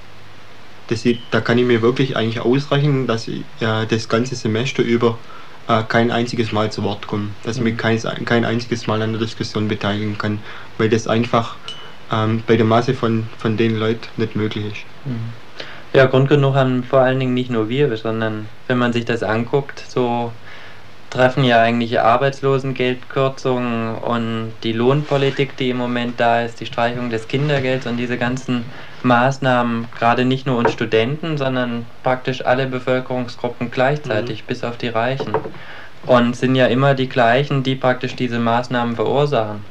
Das, 0.89 1.05
da 1.31 1.41
kann 1.41 1.59
ich 1.59 1.65
mir 1.65 1.83
wirklich 1.83 2.17
eigentlich 2.17 2.41
ausrechnen, 2.41 3.07
dass 3.07 3.29
ich 3.29 3.41
äh, 3.61 3.87
das 3.89 4.09
ganze 4.09 4.35
Semester 4.35 4.83
über 4.83 5.19
äh, 5.69 5.83
kein 5.87 6.11
einziges 6.11 6.53
Mal 6.53 6.73
zu 6.73 6.83
Wort 6.83 7.07
komme. 7.07 7.29
Dass 7.45 7.57
ich 7.57 7.63
mich 7.63 7.75
mhm. 7.75 7.79
kein, 7.79 8.25
kein 8.25 8.45
einziges 8.45 8.87
Mal 8.87 9.03
an 9.03 9.13
der 9.13 9.21
Diskussion 9.21 9.69
beteiligen 9.69 10.17
kann, 10.19 10.41
weil 10.79 10.89
das 10.89 11.07
einfach 11.07 11.57
ähm, 12.11 12.43
bei 12.47 12.57
der 12.57 12.65
Masse 12.65 12.95
von, 12.95 13.27
von 13.39 13.57
den 13.57 13.79
Leuten 13.79 14.09
nicht 14.17 14.35
möglich 14.35 14.67
ist. 14.67 14.85
Mhm. 15.05 15.33
Ja, 15.93 16.07
Grund 16.07 16.29
genug 16.29 16.55
haben 16.55 16.85
vor 16.85 17.01
allen 17.01 17.19
Dingen 17.19 17.35
nicht 17.35 17.51
nur 17.51 17.69
wir, 17.69 17.97
sondern 17.97 18.49
wenn 18.67 18.79
man 18.79 18.93
sich 18.93 19.05
das 19.07 19.23
anguckt, 19.23 19.83
so 19.89 20.33
treffen 21.11 21.45
ja 21.45 21.63
eigentlich 21.63 22.01
Arbeitslosengeldkürzungen 22.01 23.95
und 23.97 24.53
die 24.63 24.73
Lohnpolitik, 24.73 25.57
die 25.57 25.71
im 25.71 25.79
Moment 25.79 26.21
da 26.21 26.43
ist, 26.43 26.61
die 26.61 26.67
Streichung 26.67 27.09
des 27.09 27.29
Kindergelds 27.29 27.87
und 27.87 27.97
diese 27.97 28.19
ganzen 28.19 28.65
Maßnahmen 29.03 29.89
gerade 29.97 30.25
nicht 30.25 30.47
nur 30.47 30.57
uns 30.57 30.73
Studenten, 30.73 31.39
sondern 31.39 31.87
praktisch 32.03 32.45
alle 32.45 32.67
Bevölkerungsgruppen 32.67 33.71
gleichzeitig, 33.71 34.43
mhm. 34.43 34.47
bis 34.47 34.65
auf 34.65 34.77
die 34.77 34.89
Reichen. 34.89 35.35
Und 36.07 36.37
sind 36.37 36.55
ja 36.55 36.67
immer 36.67 36.95
die 36.95 37.09
gleichen, 37.09 37.63
die 37.63 37.75
praktisch 37.75 38.17
diese 38.17 38.39
Maßnahmen 38.39 38.97
verursachen. 38.97 39.65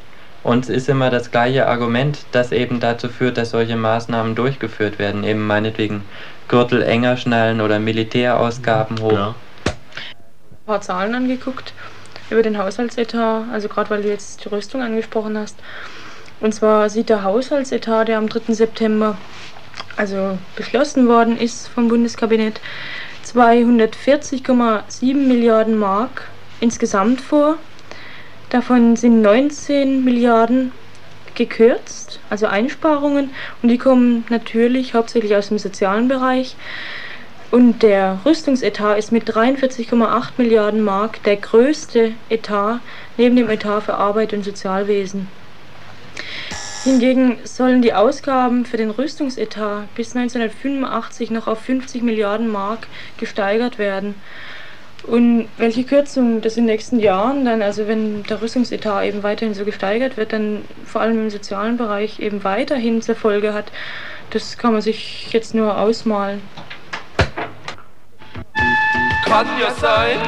Und 0.43 0.63
es 0.65 0.69
ist 0.69 0.89
immer 0.89 1.09
das 1.09 1.31
gleiche 1.31 1.67
Argument, 1.67 2.19
das 2.31 2.51
eben 2.51 2.79
dazu 2.79 3.09
führt, 3.09 3.37
dass 3.37 3.49
solche 3.49 3.75
Maßnahmen 3.75 4.35
durchgeführt 4.35 4.99
werden. 4.99 5.23
Eben 5.23 5.45
meinetwegen 5.45 6.03
Gürtel 6.47 6.81
enger 6.83 7.17
schnallen 7.17 7.59
oder 7.59 7.79
Militärausgaben 7.79 9.01
hoch. 9.01 9.11
Ja. 9.11 9.35
Ein 9.65 10.65
paar 10.65 10.81
Zahlen 10.81 11.15
angeguckt 11.15 11.73
über 12.29 12.43
den 12.43 12.57
Haushaltsetat, 12.57 13.43
also 13.51 13.67
gerade 13.67 13.89
weil 13.89 14.03
du 14.03 14.09
jetzt 14.09 14.43
die 14.43 14.49
Rüstung 14.49 14.81
angesprochen 14.81 15.37
hast. 15.37 15.57
Und 16.39 16.53
zwar 16.53 16.89
sieht 16.89 17.09
der 17.09 17.23
Haushaltsetat, 17.23 18.07
der 18.07 18.17
am 18.17 18.29
3. 18.29 18.53
September 18.53 19.17
also 19.95 20.37
beschlossen 20.55 21.07
worden 21.07 21.37
ist 21.37 21.67
vom 21.67 21.87
Bundeskabinett, 21.87 22.61
240,7 23.25 25.15
Milliarden 25.15 25.77
Mark 25.77 26.29
insgesamt 26.61 27.19
vor. 27.21 27.55
Davon 28.49 28.95
sind 28.95 29.21
19 29.21 30.03
Milliarden 30.03 30.71
gekürzt, 31.35 32.19
also 32.29 32.47
Einsparungen, 32.47 33.31
und 33.61 33.69
die 33.69 33.77
kommen 33.77 34.25
natürlich 34.29 34.93
hauptsächlich 34.93 35.35
aus 35.35 35.49
dem 35.49 35.59
sozialen 35.59 36.07
Bereich. 36.07 36.55
Und 37.49 37.81
der 37.81 38.19
Rüstungsetat 38.25 38.97
ist 38.97 39.11
mit 39.11 39.29
43,8 39.29 40.31
Milliarden 40.37 40.83
Mark 40.83 41.23
der 41.23 41.37
größte 41.37 42.13
Etat 42.29 42.79
neben 43.17 43.35
dem 43.35 43.49
Etat 43.49 43.81
für 43.81 43.95
Arbeit 43.95 44.33
und 44.33 44.43
Sozialwesen. 44.43 45.29
Hingegen 46.87 47.37
sollen 47.43 47.81
die 47.81 47.93
Ausgaben 47.93 48.65
für 48.65 48.77
den 48.77 48.91
Rüstungsetat 48.91 49.93
bis 49.95 50.15
1985 50.15 51.31
noch 51.31 51.45
auf 51.45 51.59
50 51.59 52.01
Milliarden 52.01 52.47
Mark 52.47 52.87
gesteigert 53.17 53.77
werden. 53.77 54.15
Und 55.03 55.49
welche 55.57 55.83
Kürzungen 55.83 56.39
das 56.39 56.55
in 56.55 56.63
den 56.63 56.71
nächsten 56.71 57.01
Jahren 57.01 57.43
dann, 57.43 57.61
also 57.61 57.89
wenn 57.89 58.23
der 58.23 58.41
Rüstungsetat 58.41 59.03
eben 59.03 59.21
weiterhin 59.21 59.53
so 59.53 59.65
gesteigert 59.65 60.15
wird, 60.15 60.31
dann 60.31 60.63
vor 60.85 61.01
allem 61.01 61.23
im 61.23 61.29
sozialen 61.29 61.75
Bereich 61.75 62.21
eben 62.21 62.45
weiterhin 62.45 63.01
zur 63.01 63.15
Folge 63.15 63.53
hat, 63.53 63.65
das 64.29 64.57
kann 64.57 64.71
man 64.71 64.81
sich 64.81 65.33
jetzt 65.33 65.53
nur 65.53 65.77
ausmalen. 65.77 66.41
Kann 69.25 69.47
ja 69.59 69.71
sein, 69.71 70.19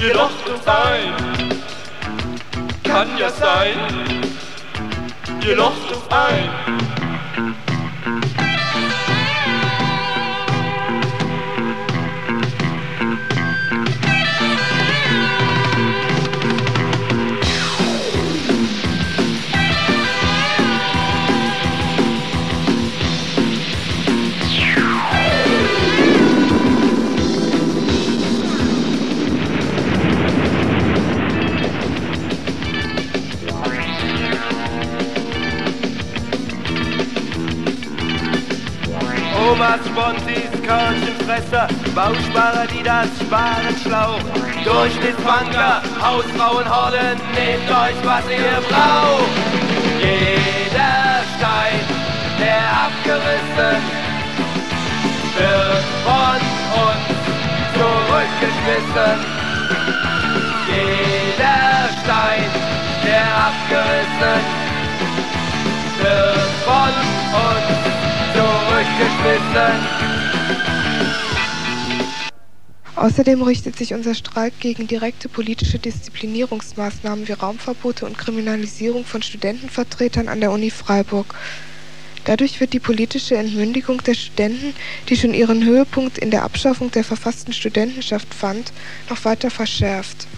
jedoch 0.00 0.30
sein. 0.64 1.12
Kann 2.84 3.08
ja 3.18 3.30
sein, 3.30 3.74
jedoch 5.44 5.72
ein. 6.10 6.81
Omas, 39.62 39.86
Spontis, 39.86 40.50
Körnchenfresser, 40.66 41.68
Bausparer, 41.94 42.66
die 42.66 42.82
das 42.82 43.06
Sparen 43.20 43.76
schlau. 43.80 44.18
Durchschnittsbanker, 44.64 45.82
Hausfrauenhorden, 46.02 47.16
nehmt 47.32 47.70
euch, 47.70 47.98
was 48.02 48.24
ihr 48.28 48.58
braucht. 48.68 49.30
Jeder 50.00 51.22
Stein, 51.36 51.78
der 52.40 52.64
abgerissen 52.86 53.78
wird 55.38 55.84
von 56.06 56.40
uns 56.82 57.06
zurückgeschmissen. 57.78 59.14
Jeder 60.66 61.88
Stein, 62.02 62.50
der 63.04 63.26
abgerissen 63.46 64.40
wird 66.02 66.50
von 66.66 66.92
uns 67.38 68.11
Außerdem 72.94 73.42
richtet 73.42 73.76
sich 73.76 73.94
unser 73.94 74.14
Streik 74.14 74.60
gegen 74.60 74.86
direkte 74.86 75.28
politische 75.28 75.78
Disziplinierungsmaßnahmen 75.78 77.26
wie 77.26 77.32
Raumverbote 77.32 78.06
und 78.06 78.16
Kriminalisierung 78.16 79.04
von 79.04 79.22
Studentenvertretern 79.22 80.28
an 80.28 80.40
der 80.40 80.52
Uni 80.52 80.70
Freiburg. 80.70 81.34
Dadurch 82.24 82.60
wird 82.60 82.72
die 82.72 82.78
politische 82.78 83.36
Entmündigung 83.36 84.02
der 84.04 84.14
Studenten, 84.14 84.74
die 85.08 85.16
schon 85.16 85.34
ihren 85.34 85.64
Höhepunkt 85.64 86.18
in 86.18 86.30
der 86.30 86.44
Abschaffung 86.44 86.90
der 86.92 87.02
verfassten 87.02 87.52
Studentenschaft 87.52 88.32
fand, 88.32 88.72
noch 89.10 89.24
weiter 89.24 89.50
verschärft. 89.50 90.28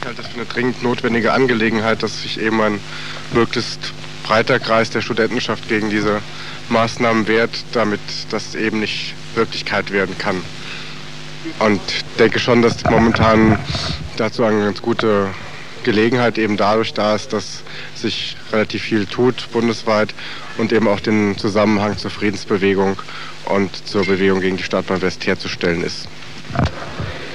Ich 0.00 0.06
halte 0.06 0.22
das 0.22 0.30
für 0.32 0.36
eine 0.36 0.46
dringend 0.46 0.82
notwendige 0.82 1.32
Angelegenheit, 1.32 2.02
dass 2.02 2.22
sich 2.22 2.40
eben 2.40 2.60
ein 2.60 2.80
möglichst 3.32 3.92
breiter 4.26 4.58
Kreis 4.58 4.90
der 4.90 5.02
Studentenschaft 5.02 5.68
gegen 5.68 5.90
diese 5.90 6.20
Maßnahmen 6.68 7.28
wehrt, 7.28 7.52
damit 7.72 8.00
das 8.30 8.54
eben 8.54 8.80
nicht 8.80 9.14
Wirklichkeit 9.34 9.92
werden 9.92 10.16
kann. 10.18 10.42
Und 11.60 11.80
denke 12.18 12.38
schon, 12.38 12.60
dass 12.62 12.82
momentan 12.84 13.58
dazu 14.16 14.42
eine 14.42 14.64
ganz 14.64 14.82
gute 14.82 15.28
Gelegenheit 15.84 16.38
eben 16.38 16.56
dadurch 16.56 16.92
da 16.92 17.14
ist, 17.14 17.32
dass 17.32 17.62
sich 17.94 18.36
relativ 18.52 18.82
viel 18.82 19.06
tut 19.06 19.48
bundesweit 19.52 20.12
und 20.58 20.72
eben 20.72 20.88
auch 20.88 20.98
den 20.98 21.38
Zusammenhang 21.38 21.96
zur 21.96 22.10
Friedensbewegung 22.10 22.98
und 23.44 23.86
zur 23.86 24.04
Bewegung 24.04 24.40
gegen 24.40 24.56
die 24.56 24.64
Stadtbahn 24.64 25.00
West 25.02 25.24
herzustellen 25.26 25.84
ist. 25.84 26.08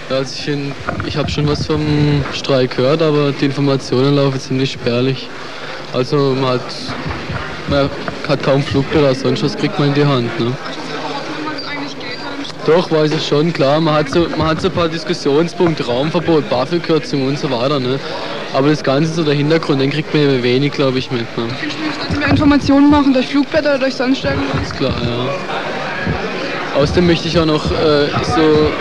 Also 0.10 0.36
ich 0.36 0.58
ich 1.06 1.16
habe 1.16 1.32
schon 1.32 1.48
was 1.48 1.66
vom 1.66 2.26
Streik 2.34 2.76
gehört, 2.76 3.02
aber 3.02 3.32
die 3.32 3.46
Informationen 3.46 4.16
laufen 4.16 4.42
ziemlich 4.42 4.74
spärlich. 4.74 5.30
Also 5.94 6.36
man 6.40 6.52
hat, 6.54 6.62
man 7.70 7.90
hat 8.28 8.44
kaum 8.44 8.64
Flugblätter, 8.64 9.14
sonst 9.14 9.44
was 9.44 9.58
kriegt 9.58 9.78
man 9.78 9.90
in 9.90 9.94
die 9.94 10.06
Hand. 10.06 10.40
Ne? 10.40 10.54
Doch, 12.66 12.92
weiß 12.92 13.12
ich 13.12 13.28
schon, 13.28 13.52
klar. 13.52 13.82
Man 13.82 13.94
hat 13.96 14.10
so, 14.10 14.28
man 14.38 14.48
hat 14.48 14.62
so 14.62 14.68
ein 14.68 14.74
paar 14.74 14.88
Diskussionspunkte, 14.88 15.86
Raumverbot, 15.86 16.50
BAföG-Kürzung 16.50 17.28
und 17.28 17.40
so 17.40 17.50
weiter. 17.50 17.80
Ne? 17.80 18.00
Aber 18.54 18.70
das 18.70 18.84
Ganze, 18.84 19.14
so 19.14 19.24
der 19.24 19.34
Hintergrund, 19.34 19.82
den 19.82 19.90
kriegt 19.90 20.14
man 20.14 20.24
ja 20.24 20.44
wenig, 20.44 20.72
glaube 20.74 21.00
ich, 21.00 21.10
mit. 21.12 21.26
Ne? 21.38 21.48
Dass 22.08 22.20
wir 22.20 22.28
Informationen 22.28 22.90
machen 22.90 23.14
durch 23.14 23.28
Flugblätter 23.28 23.72
oder 23.72 23.80
durch 23.80 23.96
sonst 23.96 24.24
irgendwas? 24.24 24.72
Klar, 24.78 24.94
ja. 25.04 26.80
Außerdem 26.80 27.08
möchte 27.08 27.28
ich 27.28 27.38
auch 27.38 27.46
noch 27.46 27.72
äh, 27.72 28.08
so. 28.36 28.72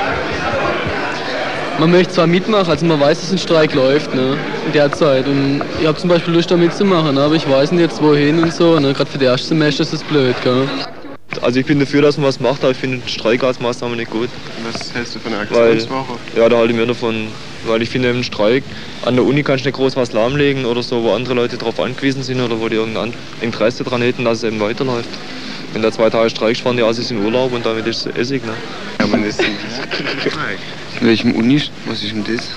Man 1.81 1.93
möchte 1.93 2.13
zwar 2.13 2.27
mitmachen, 2.27 2.71
also 2.71 2.85
man 2.85 3.01
weiß, 3.01 3.23
dass 3.23 3.33
ein 3.33 3.39
Streik 3.39 3.73
läuft, 3.73 4.15
ne, 4.15 4.37
in 4.67 4.73
der 4.73 4.93
Zeit. 4.93 5.27
Und 5.27 5.63
ich 5.81 5.87
habe 5.87 5.97
zum 5.97 6.11
Beispiel 6.11 6.35
Lust, 6.35 6.51
da 6.51 6.59
mitzumachen, 6.59 7.15
ne, 7.15 7.23
aber 7.23 7.35
ich 7.37 7.49
weiß 7.49 7.73
nicht 7.73 7.81
jetzt 7.81 8.03
wohin 8.03 8.39
und 8.39 8.53
so. 8.53 8.79
Ne, 8.79 8.93
Gerade 8.93 9.11
für 9.11 9.17
die 9.17 9.25
erste 9.25 9.49
Semester 9.49 9.85
ist 9.85 9.95
das 9.95 10.05
blöd, 10.05 10.37
gell. 10.45 10.69
Also 11.41 11.59
ich 11.59 11.65
bin 11.65 11.81
dafür, 11.81 12.03
dass 12.03 12.19
man 12.19 12.27
was 12.27 12.39
macht, 12.39 12.63
aber 12.65 12.73
ich 12.73 12.77
finde 12.77 13.01
Streik 13.09 13.43
als 13.43 13.61
Maßnahme 13.61 13.97
nicht 13.97 14.11
gut. 14.11 14.29
Was 14.71 14.93
hältst 14.93 15.15
du 15.15 15.21
von 15.21 15.33
der 15.33 15.41
Aktionswoche? 15.41 16.19
Weil, 16.35 16.43
ja, 16.43 16.49
da 16.51 16.59
halte 16.59 16.75
ich 16.75 16.79
mir 16.79 16.85
davon, 16.87 17.29
weil 17.67 17.81
ich 17.81 17.89
finde 17.89 18.11
im 18.11 18.25
Streik, 18.25 18.63
an 19.07 19.15
der 19.17 19.25
Uni 19.25 19.43
kannst 19.43 19.65
du 19.65 19.69
nicht 19.69 19.77
groß 19.77 19.97
was 19.97 20.13
lahmlegen 20.13 20.67
oder 20.67 20.83
so, 20.83 21.03
wo 21.03 21.15
andere 21.15 21.33
Leute 21.33 21.57
darauf 21.57 21.81
angewiesen 21.81 22.23
sind 22.23 22.43
oder 22.43 22.61
wo 22.61 22.69
die 22.69 22.77
irgendein 22.77 23.15
Interesse 23.41 23.85
daran 23.85 24.03
hätten, 24.03 24.27
dass 24.27 24.39
es 24.39 24.45
eben 24.45 24.61
weiterläuft. 24.61 25.09
Wenn 25.73 25.81
da 25.81 25.91
zwei 25.91 26.11
Tage 26.11 26.29
Streik 26.29 26.59
fahren 26.59 26.77
die 26.77 26.83
Assis 26.83 27.11
in 27.11 27.25
Urlaub 27.25 27.55
und 27.55 27.65
damit 27.65 27.87
ist 27.87 28.05
es 28.05 28.17
Essig, 28.17 28.45
ne? 28.45 28.53
Ja, 28.99 29.07
man 29.07 29.25
ist 29.25 29.41
in 29.41 29.47
In 31.01 31.07
welchem 31.07 31.35
Uni? 31.35 31.63
Was 31.87 32.03
ist 32.03 32.13
denn 32.13 32.25
das? 32.25 32.49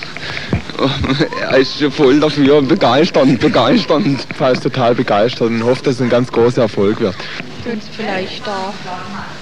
er 1.40 1.56
ist 1.56 1.78
schon 1.78 1.90
voll 1.90 2.20
dafür, 2.20 2.60
begeisternd, 2.60 3.40
begeisternd. 3.40 4.26
Er 4.38 4.52
ist 4.52 4.62
total 4.62 4.94
begeistert 4.94 5.48
und 5.48 5.62
hofft, 5.64 5.86
dass 5.86 5.94
es 5.96 6.02
ein 6.02 6.10
ganz 6.10 6.30
großer 6.30 6.62
Erfolg 6.62 7.00
wird. 7.00 7.14
Wenn 7.64 7.80
sie 7.80 7.88
vielleicht 7.96 8.46
da 8.46 8.74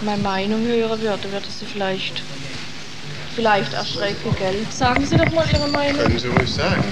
meine 0.04 0.22
Meinung 0.22 0.64
hören 0.64 1.00
würde, 1.00 1.32
würde 1.32 1.46
sie 1.48 1.66
vielleicht, 1.66 2.22
vielleicht 3.34 3.72
erschrecken, 3.72 4.36
gell? 4.38 4.66
Sagen 4.70 5.04
Sie 5.04 5.16
doch 5.16 5.32
mal 5.32 5.46
Ihre 5.52 5.68
Meinung. 5.68 6.02
Können 6.02 6.18
Sie 6.18 6.28
ruhig 6.28 6.50
sagen. 6.50 6.84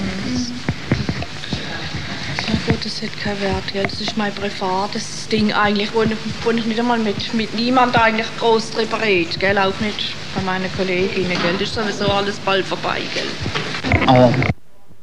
Na 2.49 2.73
gut, 2.73 2.85
das 2.85 3.03
hat 3.03 3.21
keinen 3.23 3.41
Wert, 3.41 3.73
gell? 3.73 3.85
Das 3.85 4.01
ist 4.01 4.17
mein 4.17 4.35
privates 4.35 5.29
Ding 5.29 5.53
eigentlich, 5.53 5.95
wo 5.95 6.03
ich, 6.03 6.11
wo 6.43 6.51
ich 6.51 6.65
nicht 6.65 6.81
einmal 6.81 6.99
mit, 6.99 7.33
mit 7.35 7.55
niemand 7.55 7.97
eigentlich 7.97 8.27
groß 8.41 8.73
drüber 8.73 9.01
rede, 9.01 9.39
gell? 9.39 9.57
Auch 9.59 9.79
nicht 9.79 10.17
bei 10.35 10.43
meinen 10.43 10.71
Kolleginnen, 10.77 11.31
gell? 11.43 11.53
Das 11.59 11.63
ist 11.63 11.75
sowieso 11.75 12.11
alles 12.11 12.37
bald 12.37 12.67
vorbei, 12.67 13.01
gell? 13.15 14.01
Aber 14.07 14.33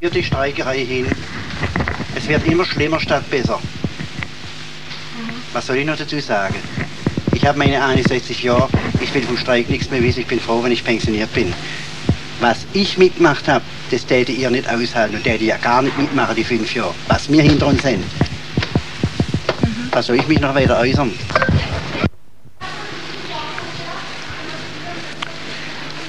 für 0.00 0.10
die 0.10 0.22
Streikerei 0.22 0.84
hin, 0.84 1.06
es 2.14 2.28
wird 2.28 2.46
immer 2.46 2.64
schlimmer 2.64 3.00
statt 3.00 3.28
besser. 3.30 3.60
Was 5.52 5.66
soll 5.66 5.78
ich 5.78 5.86
noch 5.86 5.96
dazu 5.96 6.20
sagen? 6.20 6.56
Ich 7.32 7.46
habe 7.46 7.58
meine 7.58 7.82
61 7.82 8.42
Jahre, 8.42 8.68
ich 9.00 9.14
will 9.14 9.22
vom 9.22 9.36
Streik 9.36 9.70
nichts 9.70 9.90
mehr 9.90 10.02
wissen, 10.02 10.20
ich 10.20 10.26
bin 10.26 10.40
froh, 10.40 10.62
wenn 10.62 10.72
ich 10.72 10.84
pensioniert 10.84 11.32
bin. 11.32 11.52
Was 12.40 12.66
ich 12.72 12.98
mitgemacht 12.98 13.48
habe, 13.48 13.64
das 13.90 14.06
täte 14.06 14.32
ihr 14.32 14.50
nicht 14.50 14.68
aushalten 14.68 15.16
und 15.16 15.24
täte 15.24 15.44
ja 15.44 15.56
gar 15.56 15.82
nicht 15.82 15.96
mitmachen, 15.98 16.36
die 16.36 16.44
fünf 16.44 16.74
Jahre. 16.74 16.94
Was 17.08 17.30
wir 17.30 17.42
hinter 17.42 17.66
uns 17.66 17.82
sind. 17.82 18.04
Was 19.92 20.06
soll 20.06 20.16
ich 20.16 20.28
mich 20.28 20.40
noch 20.40 20.54
weiter 20.54 20.78
äußern? 20.78 21.12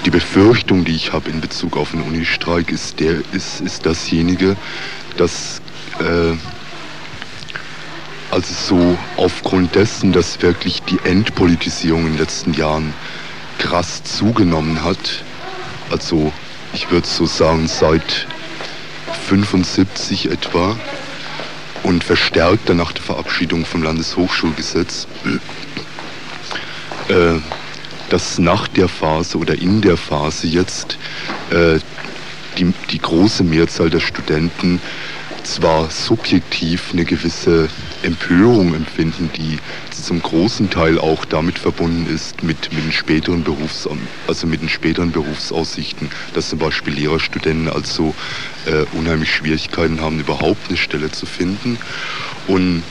Die 0.10 0.18
Befürchtung, 0.18 0.86
die 0.86 0.96
ich 0.96 1.14
habe 1.14 1.30
in 1.30 1.40
Bezug 1.40 1.78
auf 1.78 1.92
den 1.92 2.02
Unistreik, 2.02 2.72
ist, 2.72 3.00
der, 3.00 3.22
ist, 3.32 3.62
ist 3.62 3.86
dasjenige, 3.86 4.58
dass 5.18 5.62
äh, 6.00 6.36
also 8.32 8.54
so 8.56 8.98
aufgrund 9.18 9.76
dessen, 9.76 10.12
dass 10.12 10.42
wirklich 10.42 10.82
die 10.82 10.98
Entpolitisierung 11.04 12.08
in 12.08 12.14
den 12.14 12.18
letzten 12.18 12.56
Jahren 12.56 12.96
krass 13.60 14.04
zugenommen 14.04 14.84
hat, 14.84 15.24
also 15.92 16.34
ich 16.74 16.90
würde 16.90 17.06
so 17.06 17.28
sagen 17.28 17.68
seit 17.68 18.26
75 19.28 20.32
etwa 20.32 20.76
und 21.84 22.04
verstärkt 22.04 22.74
nach 22.74 22.94
der 22.94 23.04
Verabschiedung 23.04 23.64
vom 23.64 23.84
Landeshochschulgesetz, 23.84 25.06
äh, 27.10 27.38
dass 28.10 28.40
nach 28.40 28.68
der 28.68 28.88
Phase 28.88 29.38
oder 29.38 29.58
in 29.58 29.82
der 29.82 29.98
Phase 29.98 30.48
jetzt 30.48 30.98
äh, 31.52 31.80
die, 32.58 32.74
die 32.92 33.00
große 33.00 33.44
Mehrzahl 33.44 33.90
der 33.90 34.00
Studenten 34.00 34.82
zwar 35.44 35.90
subjektiv 35.90 36.90
eine 36.92 37.06
gewisse 37.06 37.70
Empörung 38.04 38.76
empfinden, 38.76 39.30
die 39.36 39.58
zum 39.92 40.22
großen 40.22 40.70
Teil 40.70 41.00
auch 41.00 41.26
damit 41.26 41.58
verbunden 41.58 42.14
ist 42.14 42.44
mit, 42.44 42.72
mit 42.74 42.84
den 42.84 42.92
späteren 42.92 43.44
Berufs 43.44 43.88
also 44.28 44.48
mit 44.48 44.62
den 44.62 44.70
späteren 44.70 45.12
Berufsaussichten, 45.12 46.10
dass 46.34 46.50
zum 46.50 46.60
Beispiel 46.60 46.94
Lehrerstudenten 46.94 47.70
also 47.70 48.14
äh, 48.66 48.86
unheimlich 48.98 49.34
Schwierigkeiten 49.34 50.02
haben, 50.02 50.20
überhaupt 50.20 50.68
eine 50.68 50.78
Stelle 50.78 51.12
zu 51.12 51.26
finden. 51.26 51.78
Und 52.48 52.84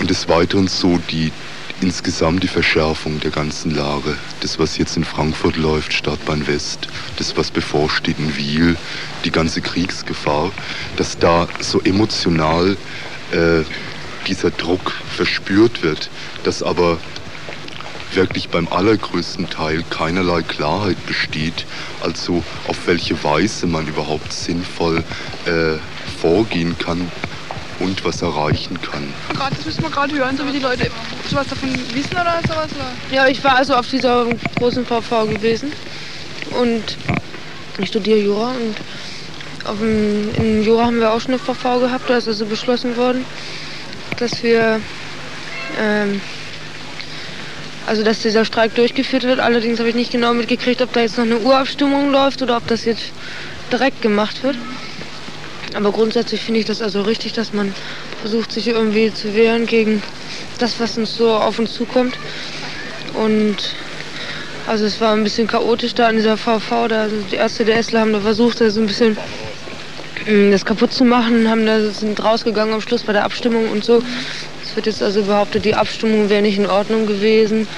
und 0.00 0.10
des 0.10 0.28
Weiteren 0.28 0.68
so 0.68 0.98
die 1.10 1.32
insgesamt 1.80 2.42
die 2.42 2.48
Verschärfung 2.48 3.20
der 3.20 3.30
ganzen 3.30 3.74
Lage. 3.74 4.16
Das, 4.40 4.58
was 4.58 4.78
jetzt 4.78 4.96
in 4.96 5.04
Frankfurt 5.04 5.56
läuft, 5.56 5.92
Stadtbahn 5.92 6.46
West, 6.46 6.88
das, 7.16 7.36
was 7.36 7.50
bevorsteht 7.50 8.18
in 8.18 8.36
Wiel, 8.36 8.76
die 9.24 9.30
ganze 9.30 9.60
Kriegsgefahr, 9.60 10.50
dass 10.96 11.18
da 11.18 11.48
so 11.60 11.80
emotional 11.80 12.76
äh, 13.32 13.62
dieser 14.26 14.50
Druck 14.50 14.92
verspürt 15.16 15.82
wird, 15.82 16.10
dass 16.44 16.62
aber 16.62 16.98
wirklich 18.14 18.48
beim 18.48 18.68
allergrößten 18.68 19.50
Teil 19.50 19.84
keinerlei 19.90 20.42
Klarheit 20.42 21.04
besteht, 21.06 21.66
also 22.00 22.42
auf 22.66 22.86
welche 22.86 23.22
Weise 23.22 23.66
man 23.66 23.86
überhaupt 23.86 24.32
sinnvoll 24.32 25.04
äh, 25.44 25.76
vorgehen 26.20 26.76
kann 26.78 27.10
und 27.80 28.04
was 28.04 28.22
erreichen 28.22 28.78
kann. 28.82 29.12
Gerade, 29.34 29.54
das 29.56 29.64
müssen 29.64 29.82
wir 29.82 29.90
gerade 29.90 30.14
hören, 30.14 30.36
so 30.36 30.46
wie 30.46 30.52
die 30.52 30.58
Leute 30.58 30.90
sowas 31.28 31.46
davon 31.48 31.70
wissen 31.94 32.12
oder 32.12 32.40
sowas. 32.46 32.68
Oder? 32.74 33.14
Ja, 33.16 33.26
ich 33.26 33.42
war 33.44 33.56
also 33.56 33.74
auf 33.74 33.88
dieser 33.88 34.26
großen 34.58 34.84
VV 34.84 35.26
gewesen 35.26 35.72
und 36.58 36.96
ich 37.78 37.88
studiere 37.88 38.18
Jura 38.18 38.50
und 38.50 38.76
auf 39.64 39.78
dem, 39.78 40.34
in 40.34 40.62
Jura 40.62 40.86
haben 40.86 40.98
wir 40.98 41.12
auch 41.12 41.20
schon 41.20 41.32
eine 41.34 41.38
VV 41.38 41.80
gehabt, 41.80 42.08
da 42.08 42.16
ist 42.16 42.28
also 42.28 42.46
beschlossen 42.46 42.96
worden, 42.96 43.24
dass 44.18 44.42
wir 44.42 44.80
ähm, 45.78 46.20
also 47.86 48.02
dass 48.02 48.20
dieser 48.20 48.44
Streik 48.44 48.74
durchgeführt 48.74 49.22
wird. 49.22 49.40
Allerdings 49.40 49.78
habe 49.78 49.88
ich 49.88 49.94
nicht 49.94 50.12
genau 50.12 50.34
mitgekriegt, 50.34 50.82
ob 50.82 50.92
da 50.92 51.00
jetzt 51.00 51.16
noch 51.16 51.24
eine 51.24 51.38
Urabstimmung 51.38 52.10
läuft 52.10 52.42
oder 52.42 52.58
ob 52.58 52.66
das 52.66 52.84
jetzt 52.84 53.12
direkt 53.72 54.02
gemacht 54.02 54.42
wird. 54.42 54.56
Aber 55.78 55.92
grundsätzlich 55.92 56.40
finde 56.40 56.58
ich 56.58 56.66
das 56.66 56.82
also 56.82 57.02
richtig, 57.02 57.34
dass 57.34 57.52
man 57.52 57.72
versucht, 58.20 58.50
sich 58.50 58.66
irgendwie 58.66 59.14
zu 59.14 59.32
wehren 59.32 59.64
gegen 59.64 60.02
das, 60.58 60.80
was 60.80 60.98
uns 60.98 61.14
so 61.14 61.30
auf 61.30 61.60
uns 61.60 61.72
zukommt. 61.72 62.18
Und 63.14 63.76
also 64.66 64.84
es 64.84 65.00
war 65.00 65.12
ein 65.12 65.22
bisschen 65.22 65.46
chaotisch 65.46 65.94
da 65.94 66.10
in 66.10 66.16
dieser 66.16 66.36
VV. 66.36 66.88
Da 66.88 67.02
also 67.02 67.14
die 67.30 67.36
Ärzte 67.36 67.64
der 67.64 67.76
Essler 67.76 68.00
haben 68.00 68.12
da 68.12 68.18
versucht, 68.18 68.60
da 68.60 68.68
so 68.70 68.80
ein 68.80 68.88
bisschen 68.88 69.16
mm, 70.26 70.50
das 70.50 70.64
kaputt 70.64 70.92
zu 70.92 71.04
machen, 71.04 71.48
haben 71.48 71.64
da 71.64 71.80
sind 71.90 72.24
rausgegangen 72.24 72.74
am 72.74 72.80
Schluss 72.80 73.04
bei 73.04 73.12
der 73.12 73.24
Abstimmung 73.24 73.70
und 73.70 73.84
so. 73.84 74.02
Es 74.64 74.74
wird 74.74 74.86
jetzt 74.86 75.00
also 75.00 75.22
behauptet, 75.22 75.64
die 75.64 75.76
Abstimmung 75.76 76.28
wäre 76.28 76.42
nicht 76.42 76.58
in 76.58 76.66
Ordnung 76.66 77.06
gewesen. 77.06 77.68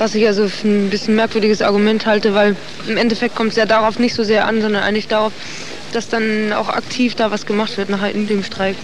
Was 0.00 0.16
ich 0.16 0.26
also 0.26 0.48
für 0.48 0.66
ein 0.66 0.90
bisschen 0.90 1.14
merkwürdiges 1.14 1.62
Argument 1.62 2.06
halte, 2.06 2.34
weil 2.34 2.56
im 2.88 2.96
Endeffekt 2.96 3.36
kommt 3.36 3.50
es 3.50 3.56
ja 3.56 3.66
darauf 3.66 4.00
nicht 4.00 4.16
so 4.16 4.24
sehr 4.24 4.46
an, 4.46 4.60
sondern 4.60 4.82
eigentlich 4.82 5.06
darauf, 5.06 5.32
dass 5.96 6.08
dann 6.08 6.52
auch 6.52 6.68
aktiv 6.68 7.14
da 7.14 7.30
was 7.30 7.46
gemacht 7.46 7.76
wird 7.78 7.88
nachher 7.88 8.12
in 8.12 8.26
dem 8.26 8.44
Streik. 8.44 8.76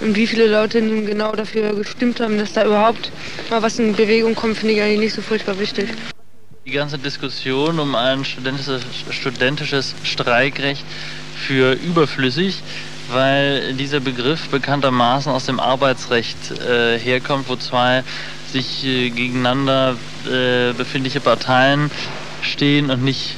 Und 0.00 0.16
wie 0.16 0.26
viele 0.26 0.46
Leute 0.46 0.82
nun 0.82 1.06
genau 1.06 1.32
dafür 1.32 1.74
gestimmt 1.74 2.20
haben, 2.20 2.38
dass 2.38 2.52
da 2.52 2.64
überhaupt 2.64 3.10
mal 3.50 3.62
was 3.62 3.78
in 3.78 3.94
Bewegung 3.94 4.34
kommt, 4.34 4.58
finde 4.58 4.74
ich 4.74 4.82
eigentlich 4.82 4.98
nicht 4.98 5.14
so 5.14 5.22
furchtbar 5.22 5.58
wichtig. 5.58 5.88
Die 6.66 6.72
ganze 6.72 6.98
Diskussion 6.98 7.78
um 7.78 7.94
ein 7.94 8.24
studentisches, 8.24 8.82
studentisches 9.10 9.94
Streikrecht 10.02 10.84
für 11.36 11.72
überflüssig, 11.72 12.62
weil 13.10 13.74
dieser 13.74 14.00
Begriff 14.00 14.48
bekanntermaßen 14.48 15.32
aus 15.32 15.46
dem 15.46 15.60
Arbeitsrecht 15.60 16.50
äh, 16.60 16.98
herkommt, 16.98 17.48
wo 17.48 17.56
zwei 17.56 18.02
sich 18.52 18.84
äh, 18.84 19.10
gegeneinander 19.10 19.96
äh, 20.26 20.72
befindliche 20.72 21.20
Parteien 21.20 21.90
stehen 22.42 22.90
und 22.90 23.02
nicht 23.02 23.36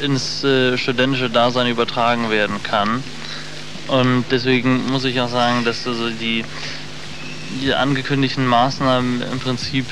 ins 0.00 0.44
äh, 0.44 0.76
studentische 0.76 1.30
Dasein 1.30 1.66
übertragen 1.66 2.30
werden 2.30 2.62
kann. 2.62 3.02
Und 3.88 4.24
deswegen 4.30 4.86
muss 4.90 5.04
ich 5.04 5.20
auch 5.20 5.28
sagen, 5.28 5.64
dass 5.64 5.86
also 5.86 6.10
die, 6.10 6.44
die 7.60 7.74
angekündigten 7.74 8.46
Maßnahmen 8.46 9.22
im 9.22 9.40
Prinzip 9.40 9.86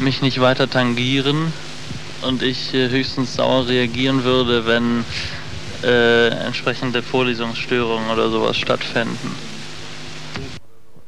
mich 0.00 0.20
nicht 0.22 0.40
weiter 0.40 0.68
tangieren 0.68 1.52
und 2.22 2.42
ich 2.42 2.74
äh, 2.74 2.88
höchstens 2.88 3.34
sauer 3.34 3.68
reagieren 3.68 4.24
würde, 4.24 4.66
wenn 4.66 5.04
äh, 5.84 6.28
entsprechende 6.28 7.02
Vorlesungsstörungen 7.02 8.10
oder 8.10 8.30
sowas 8.30 8.56
stattfänden. 8.56 9.53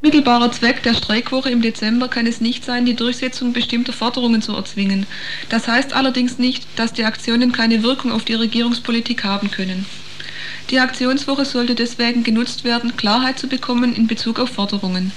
Mittelbarer 0.02 0.52
Zweck 0.52 0.82
der 0.82 0.92
Streikwoche 0.92 1.48
im 1.48 1.62
Dezember 1.62 2.08
kann 2.08 2.26
es 2.26 2.42
nicht 2.42 2.66
sein, 2.66 2.84
die 2.84 2.94
Durchsetzung 2.94 3.54
bestimmter 3.54 3.94
Forderungen 3.94 4.42
zu 4.42 4.54
erzwingen. 4.54 5.06
Das 5.48 5.68
heißt 5.68 5.94
allerdings 5.94 6.38
nicht, 6.38 6.66
dass 6.76 6.92
die 6.92 7.04
Aktionen 7.04 7.50
keine 7.50 7.82
Wirkung 7.82 8.12
auf 8.12 8.24
die 8.24 8.34
Regierungspolitik 8.34 9.24
haben 9.24 9.50
können. 9.50 9.86
Die 10.68 10.80
Aktionswoche 10.80 11.46
sollte 11.46 11.74
deswegen 11.74 12.24
genutzt 12.24 12.64
werden, 12.64 12.96
Klarheit 12.96 13.38
zu 13.38 13.46
bekommen 13.46 13.94
in 13.94 14.06
Bezug 14.06 14.38
auf 14.38 14.50
Forderungen. 14.50 15.12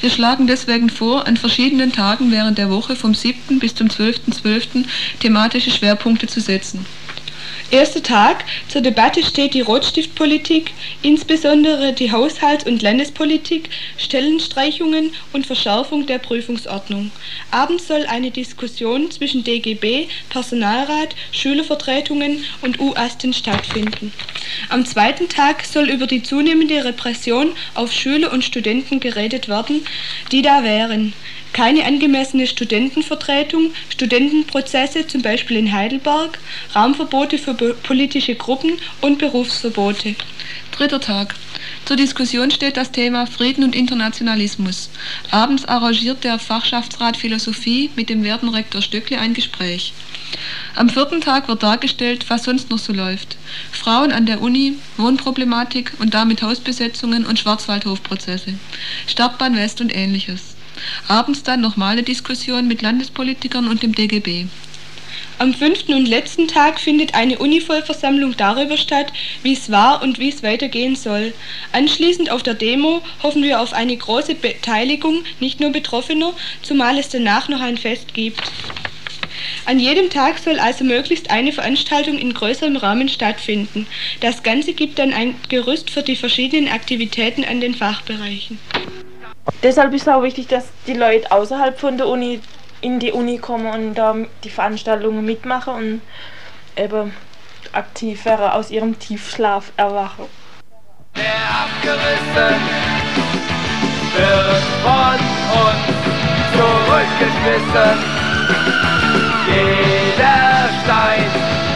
Wir 0.00 0.10
schlagen 0.10 0.48
deswegen 0.48 0.90
vor, 0.90 1.28
an 1.28 1.36
verschiedenen 1.36 1.92
Tagen 1.92 2.32
während 2.32 2.58
der 2.58 2.70
Woche 2.70 2.96
vom 2.96 3.14
7. 3.14 3.60
bis 3.60 3.74
zum 3.74 3.88
12.12. 3.88 4.42
.12. 4.42 4.84
thematische 5.20 5.70
Schwerpunkte 5.70 6.26
zu 6.26 6.40
setzen. 6.40 6.86
Erster 7.70 8.02
Tag. 8.02 8.44
Zur 8.68 8.82
Debatte 8.82 9.24
steht 9.24 9.54
die 9.54 9.62
Rotstiftpolitik, 9.62 10.72
insbesondere 11.02 11.92
die 11.92 12.12
Haushalts- 12.12 12.66
und 12.66 12.82
Landespolitik, 12.82 13.70
Stellenstreichungen 13.96 15.12
und 15.32 15.46
Verschärfung 15.46 16.06
der 16.06 16.18
Prüfungsordnung. 16.18 17.10
Abends 17.50 17.88
soll 17.88 18.06
eine 18.06 18.30
Diskussion 18.30 19.10
zwischen 19.10 19.44
DGB, 19.44 20.08
Personalrat, 20.28 21.16
Schülervertretungen 21.32 22.44
und 22.62 22.78
UASTEN 22.78 23.32
stattfinden. 23.32 24.12
Am 24.68 24.84
zweiten 24.84 25.28
Tag 25.28 25.64
soll 25.64 25.88
über 25.88 26.06
die 26.06 26.22
zunehmende 26.22 26.84
Repression 26.84 27.52
auf 27.74 27.92
Schüler 27.92 28.32
und 28.32 28.44
Studenten 28.44 29.00
geredet 29.00 29.48
werden, 29.48 29.84
die 30.30 30.42
da 30.42 30.62
wären 30.62 31.12
keine 31.54 31.84
angemessene 31.86 32.46
Studentenvertretung, 32.46 33.72
Studentenprozesse 33.88 35.06
zum 35.06 35.22
Beispiel 35.22 35.56
in 35.56 35.72
Heidelberg, 35.72 36.38
Raumverbote 36.74 37.38
für 37.38 37.54
politische 37.54 38.34
Gruppen 38.34 38.72
und 39.00 39.18
Berufsverbote. 39.18 40.16
Dritter 40.72 41.00
Tag. 41.00 41.36
Zur 41.84 41.96
Diskussion 41.96 42.50
steht 42.50 42.76
das 42.76 42.90
Thema 42.90 43.26
Frieden 43.26 43.62
und 43.62 43.76
Internationalismus. 43.76 44.90
Abends 45.30 45.64
arrangiert 45.64 46.24
der 46.24 46.38
Fachschaftsrat 46.38 47.16
Philosophie 47.16 47.90
mit 47.94 48.10
dem 48.10 48.24
Wertenrektor 48.24 48.82
Stöckle 48.82 49.18
ein 49.18 49.32
Gespräch. 49.32 49.92
Am 50.74 50.88
vierten 50.88 51.20
Tag 51.20 51.46
wird 51.46 51.62
dargestellt, 51.62 52.24
was 52.28 52.44
sonst 52.44 52.68
noch 52.70 52.78
so 52.78 52.92
läuft. 52.92 53.36
Frauen 53.70 54.10
an 54.10 54.26
der 54.26 54.42
Uni, 54.42 54.74
Wohnproblematik 54.96 55.92
und 56.00 56.14
damit 56.14 56.42
Hausbesetzungen 56.42 57.24
und 57.24 57.38
Schwarzwaldhofprozesse, 57.38 58.54
Stadtbahn 59.06 59.56
West 59.56 59.80
und 59.80 59.94
ähnliches. 59.94 60.53
Abends 61.08 61.42
dann 61.42 61.60
nochmal 61.60 61.92
eine 61.92 62.02
Diskussion 62.02 62.66
mit 62.68 62.82
Landespolitikern 62.82 63.68
und 63.68 63.82
dem 63.82 63.94
DGB. 63.94 64.46
Am 65.38 65.52
fünften 65.52 65.94
und 65.94 66.06
letzten 66.06 66.46
Tag 66.46 66.78
findet 66.78 67.14
eine 67.14 67.38
Univollversammlung 67.38 68.36
darüber 68.36 68.76
statt, 68.76 69.12
wie 69.42 69.52
es 69.52 69.70
war 69.70 70.02
und 70.02 70.18
wie 70.18 70.28
es 70.28 70.42
weitergehen 70.44 70.94
soll. 70.94 71.32
Anschließend 71.72 72.30
auf 72.30 72.42
der 72.42 72.54
Demo 72.54 73.02
hoffen 73.22 73.42
wir 73.42 73.60
auf 73.60 73.72
eine 73.72 73.96
große 73.96 74.36
Beteiligung 74.36 75.24
nicht 75.40 75.60
nur 75.60 75.70
Betroffener, 75.70 76.34
zumal 76.62 76.98
es 76.98 77.08
danach 77.08 77.48
noch 77.48 77.60
ein 77.60 77.78
Fest 77.78 78.14
gibt. 78.14 78.42
An 79.66 79.80
jedem 79.80 80.10
Tag 80.10 80.38
soll 80.38 80.58
also 80.58 80.84
möglichst 80.84 81.30
eine 81.30 81.52
Veranstaltung 81.52 82.18
in 82.18 82.32
größerem 82.32 82.76
Rahmen 82.76 83.08
stattfinden. 83.08 83.86
Das 84.20 84.42
Ganze 84.42 84.72
gibt 84.72 84.98
dann 84.98 85.12
ein 85.12 85.34
Gerüst 85.48 85.90
für 85.90 86.02
die 86.02 86.16
verschiedenen 86.16 86.68
Aktivitäten 86.68 87.44
an 87.44 87.60
den 87.60 87.74
Fachbereichen. 87.74 88.58
Deshalb 89.62 89.92
ist 89.92 90.02
es 90.02 90.08
auch 90.08 90.22
wichtig, 90.22 90.48
dass 90.48 90.66
die 90.86 90.94
Leute 90.94 91.30
außerhalb 91.30 91.78
von 91.78 91.96
der 91.96 92.08
Uni 92.08 92.40
in 92.80 92.98
die 92.98 93.12
Uni 93.12 93.38
kommen 93.38 93.66
und 93.66 93.94
da 93.94 94.14
die 94.42 94.50
Veranstaltungen 94.50 95.24
mitmachen 95.24 95.74
und 95.74 96.00
eben 96.76 97.14
aktiv 97.72 98.24
wäre, 98.24 98.52
aus 98.54 98.70
ihrem 98.70 98.98
Tiefschlaf 98.98 99.72
erwachen. 99.76 100.26
Der 101.16 101.24
abgerissen 101.24 102.60
wird 104.16 104.64
von 104.82 105.18
uns 105.64 105.82
zurückgeschmissen. 106.52 107.98
Jeder 109.46 110.68
Stein, 110.82 111.30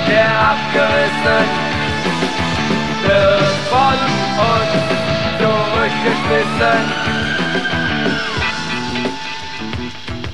der 0.09 0.29
abgerissen 0.53 1.45
wird 3.07 3.57
von 3.71 3.99
uns 4.45 4.71
zurückgeschmissen. 5.39 7.18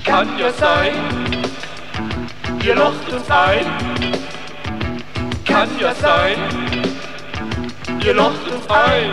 Kann 0.05 0.39
ja 0.39 0.53
sein, 0.53 0.93
ihr 2.65 2.75
locht 2.75 3.13
uns 3.13 3.31
ein. 3.31 3.67
Kann 5.45 5.69
ja 5.81 5.95
sein, 5.95 6.37
ihr 8.05 8.15
locht 8.15 8.49
uns 8.49 8.69
ein. 8.69 9.13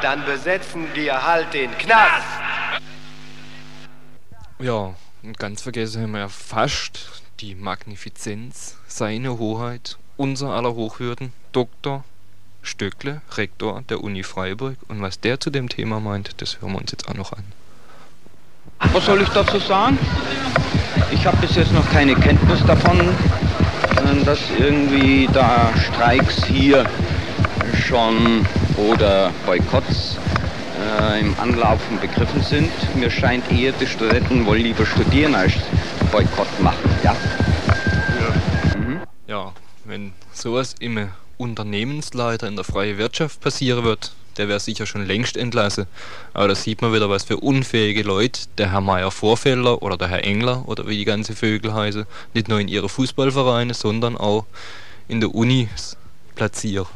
Dann 0.00 0.24
besetzen 0.24 0.86
wir 0.94 1.22
halt 1.26 1.52
den 1.52 1.70
Knast. 1.78 2.26
Ja, 4.60 4.94
und 5.22 5.38
ganz 5.38 5.62
vergessen 5.62 6.02
haben 6.02 6.12
wir 6.12 6.20
ja 6.20 6.28
fast 6.28 7.22
die 7.40 7.54
Magnifizenz, 7.54 8.76
seine 8.86 9.38
Hoheit, 9.38 9.98
unser 10.16 10.50
aller 10.50 10.74
Hochwürden, 10.74 11.32
Dr. 11.52 12.04
Stöckle, 12.62 13.22
Rektor 13.36 13.82
der 13.88 14.02
Uni 14.02 14.22
Freiburg. 14.22 14.76
Und 14.88 15.00
was 15.00 15.20
der 15.20 15.40
zu 15.40 15.50
dem 15.50 15.68
Thema 15.68 16.00
meint, 16.00 16.40
das 16.40 16.60
hören 16.60 16.72
wir 16.72 16.78
uns 16.80 16.92
jetzt 16.92 17.08
auch 17.08 17.14
noch 17.14 17.32
an. 17.32 17.44
Was 18.92 19.06
soll 19.06 19.22
ich 19.22 19.28
dazu 19.30 19.58
sagen? 19.58 19.98
Ich 21.10 21.26
habe 21.26 21.36
bis 21.38 21.56
jetzt 21.56 21.72
noch 21.72 21.88
keine 21.90 22.14
Kenntnis 22.14 22.64
davon, 22.66 23.00
dass 24.24 24.40
irgendwie 24.58 25.28
da 25.32 25.72
Streiks 25.76 26.44
hier 26.44 26.84
schon 27.86 28.46
oder 28.76 29.32
Boykotts 29.46 30.16
äh, 31.00 31.20
im 31.20 31.34
Anlaufen 31.40 31.98
begriffen 32.00 32.42
sind. 32.42 32.70
Mir 32.94 33.10
scheint 33.10 33.50
eher, 33.50 33.72
die 33.72 33.86
Studenten 33.86 34.46
wollen 34.46 34.62
lieber 34.62 34.86
studieren 34.86 35.34
als 35.34 35.54
Boykott 36.12 36.60
machen. 36.60 36.90
Ja, 37.02 37.16
ja. 38.20 38.78
Mhm. 38.78 39.00
ja 39.26 39.52
wenn 39.84 40.12
sowas 40.32 40.74
im 40.78 41.08
Unternehmensleiter 41.38 42.46
in 42.46 42.56
der 42.56 42.64
freien 42.64 42.98
Wirtschaft 42.98 43.40
passieren 43.40 43.84
wird, 43.84 44.12
der 44.36 44.48
wäre 44.48 44.60
sicher 44.60 44.86
schon 44.86 45.06
längst 45.06 45.36
entlassen. 45.36 45.86
Aber 46.34 46.48
da 46.48 46.54
sieht 46.54 46.82
man 46.82 46.92
wieder, 46.92 47.08
was 47.08 47.24
für 47.24 47.38
unfähige 47.38 48.02
Leute 48.02 48.42
der 48.58 48.72
Herr 48.72 48.80
Meier 48.80 49.10
Vorfelder 49.10 49.82
oder 49.82 49.96
der 49.96 50.08
Herr 50.08 50.24
Engler 50.24 50.68
oder 50.68 50.86
wie 50.86 50.98
die 50.98 51.04
ganze 51.04 51.34
Vögel 51.34 51.72
heißen, 51.72 52.06
nicht 52.34 52.48
nur 52.48 52.60
in 52.60 52.68
ihre 52.68 52.88
Fußballvereine, 52.88 53.74
sondern 53.74 54.16
auch 54.16 54.44
in 55.08 55.20
der 55.20 55.34
Uni 55.34 55.68
platzieren. 56.34 56.86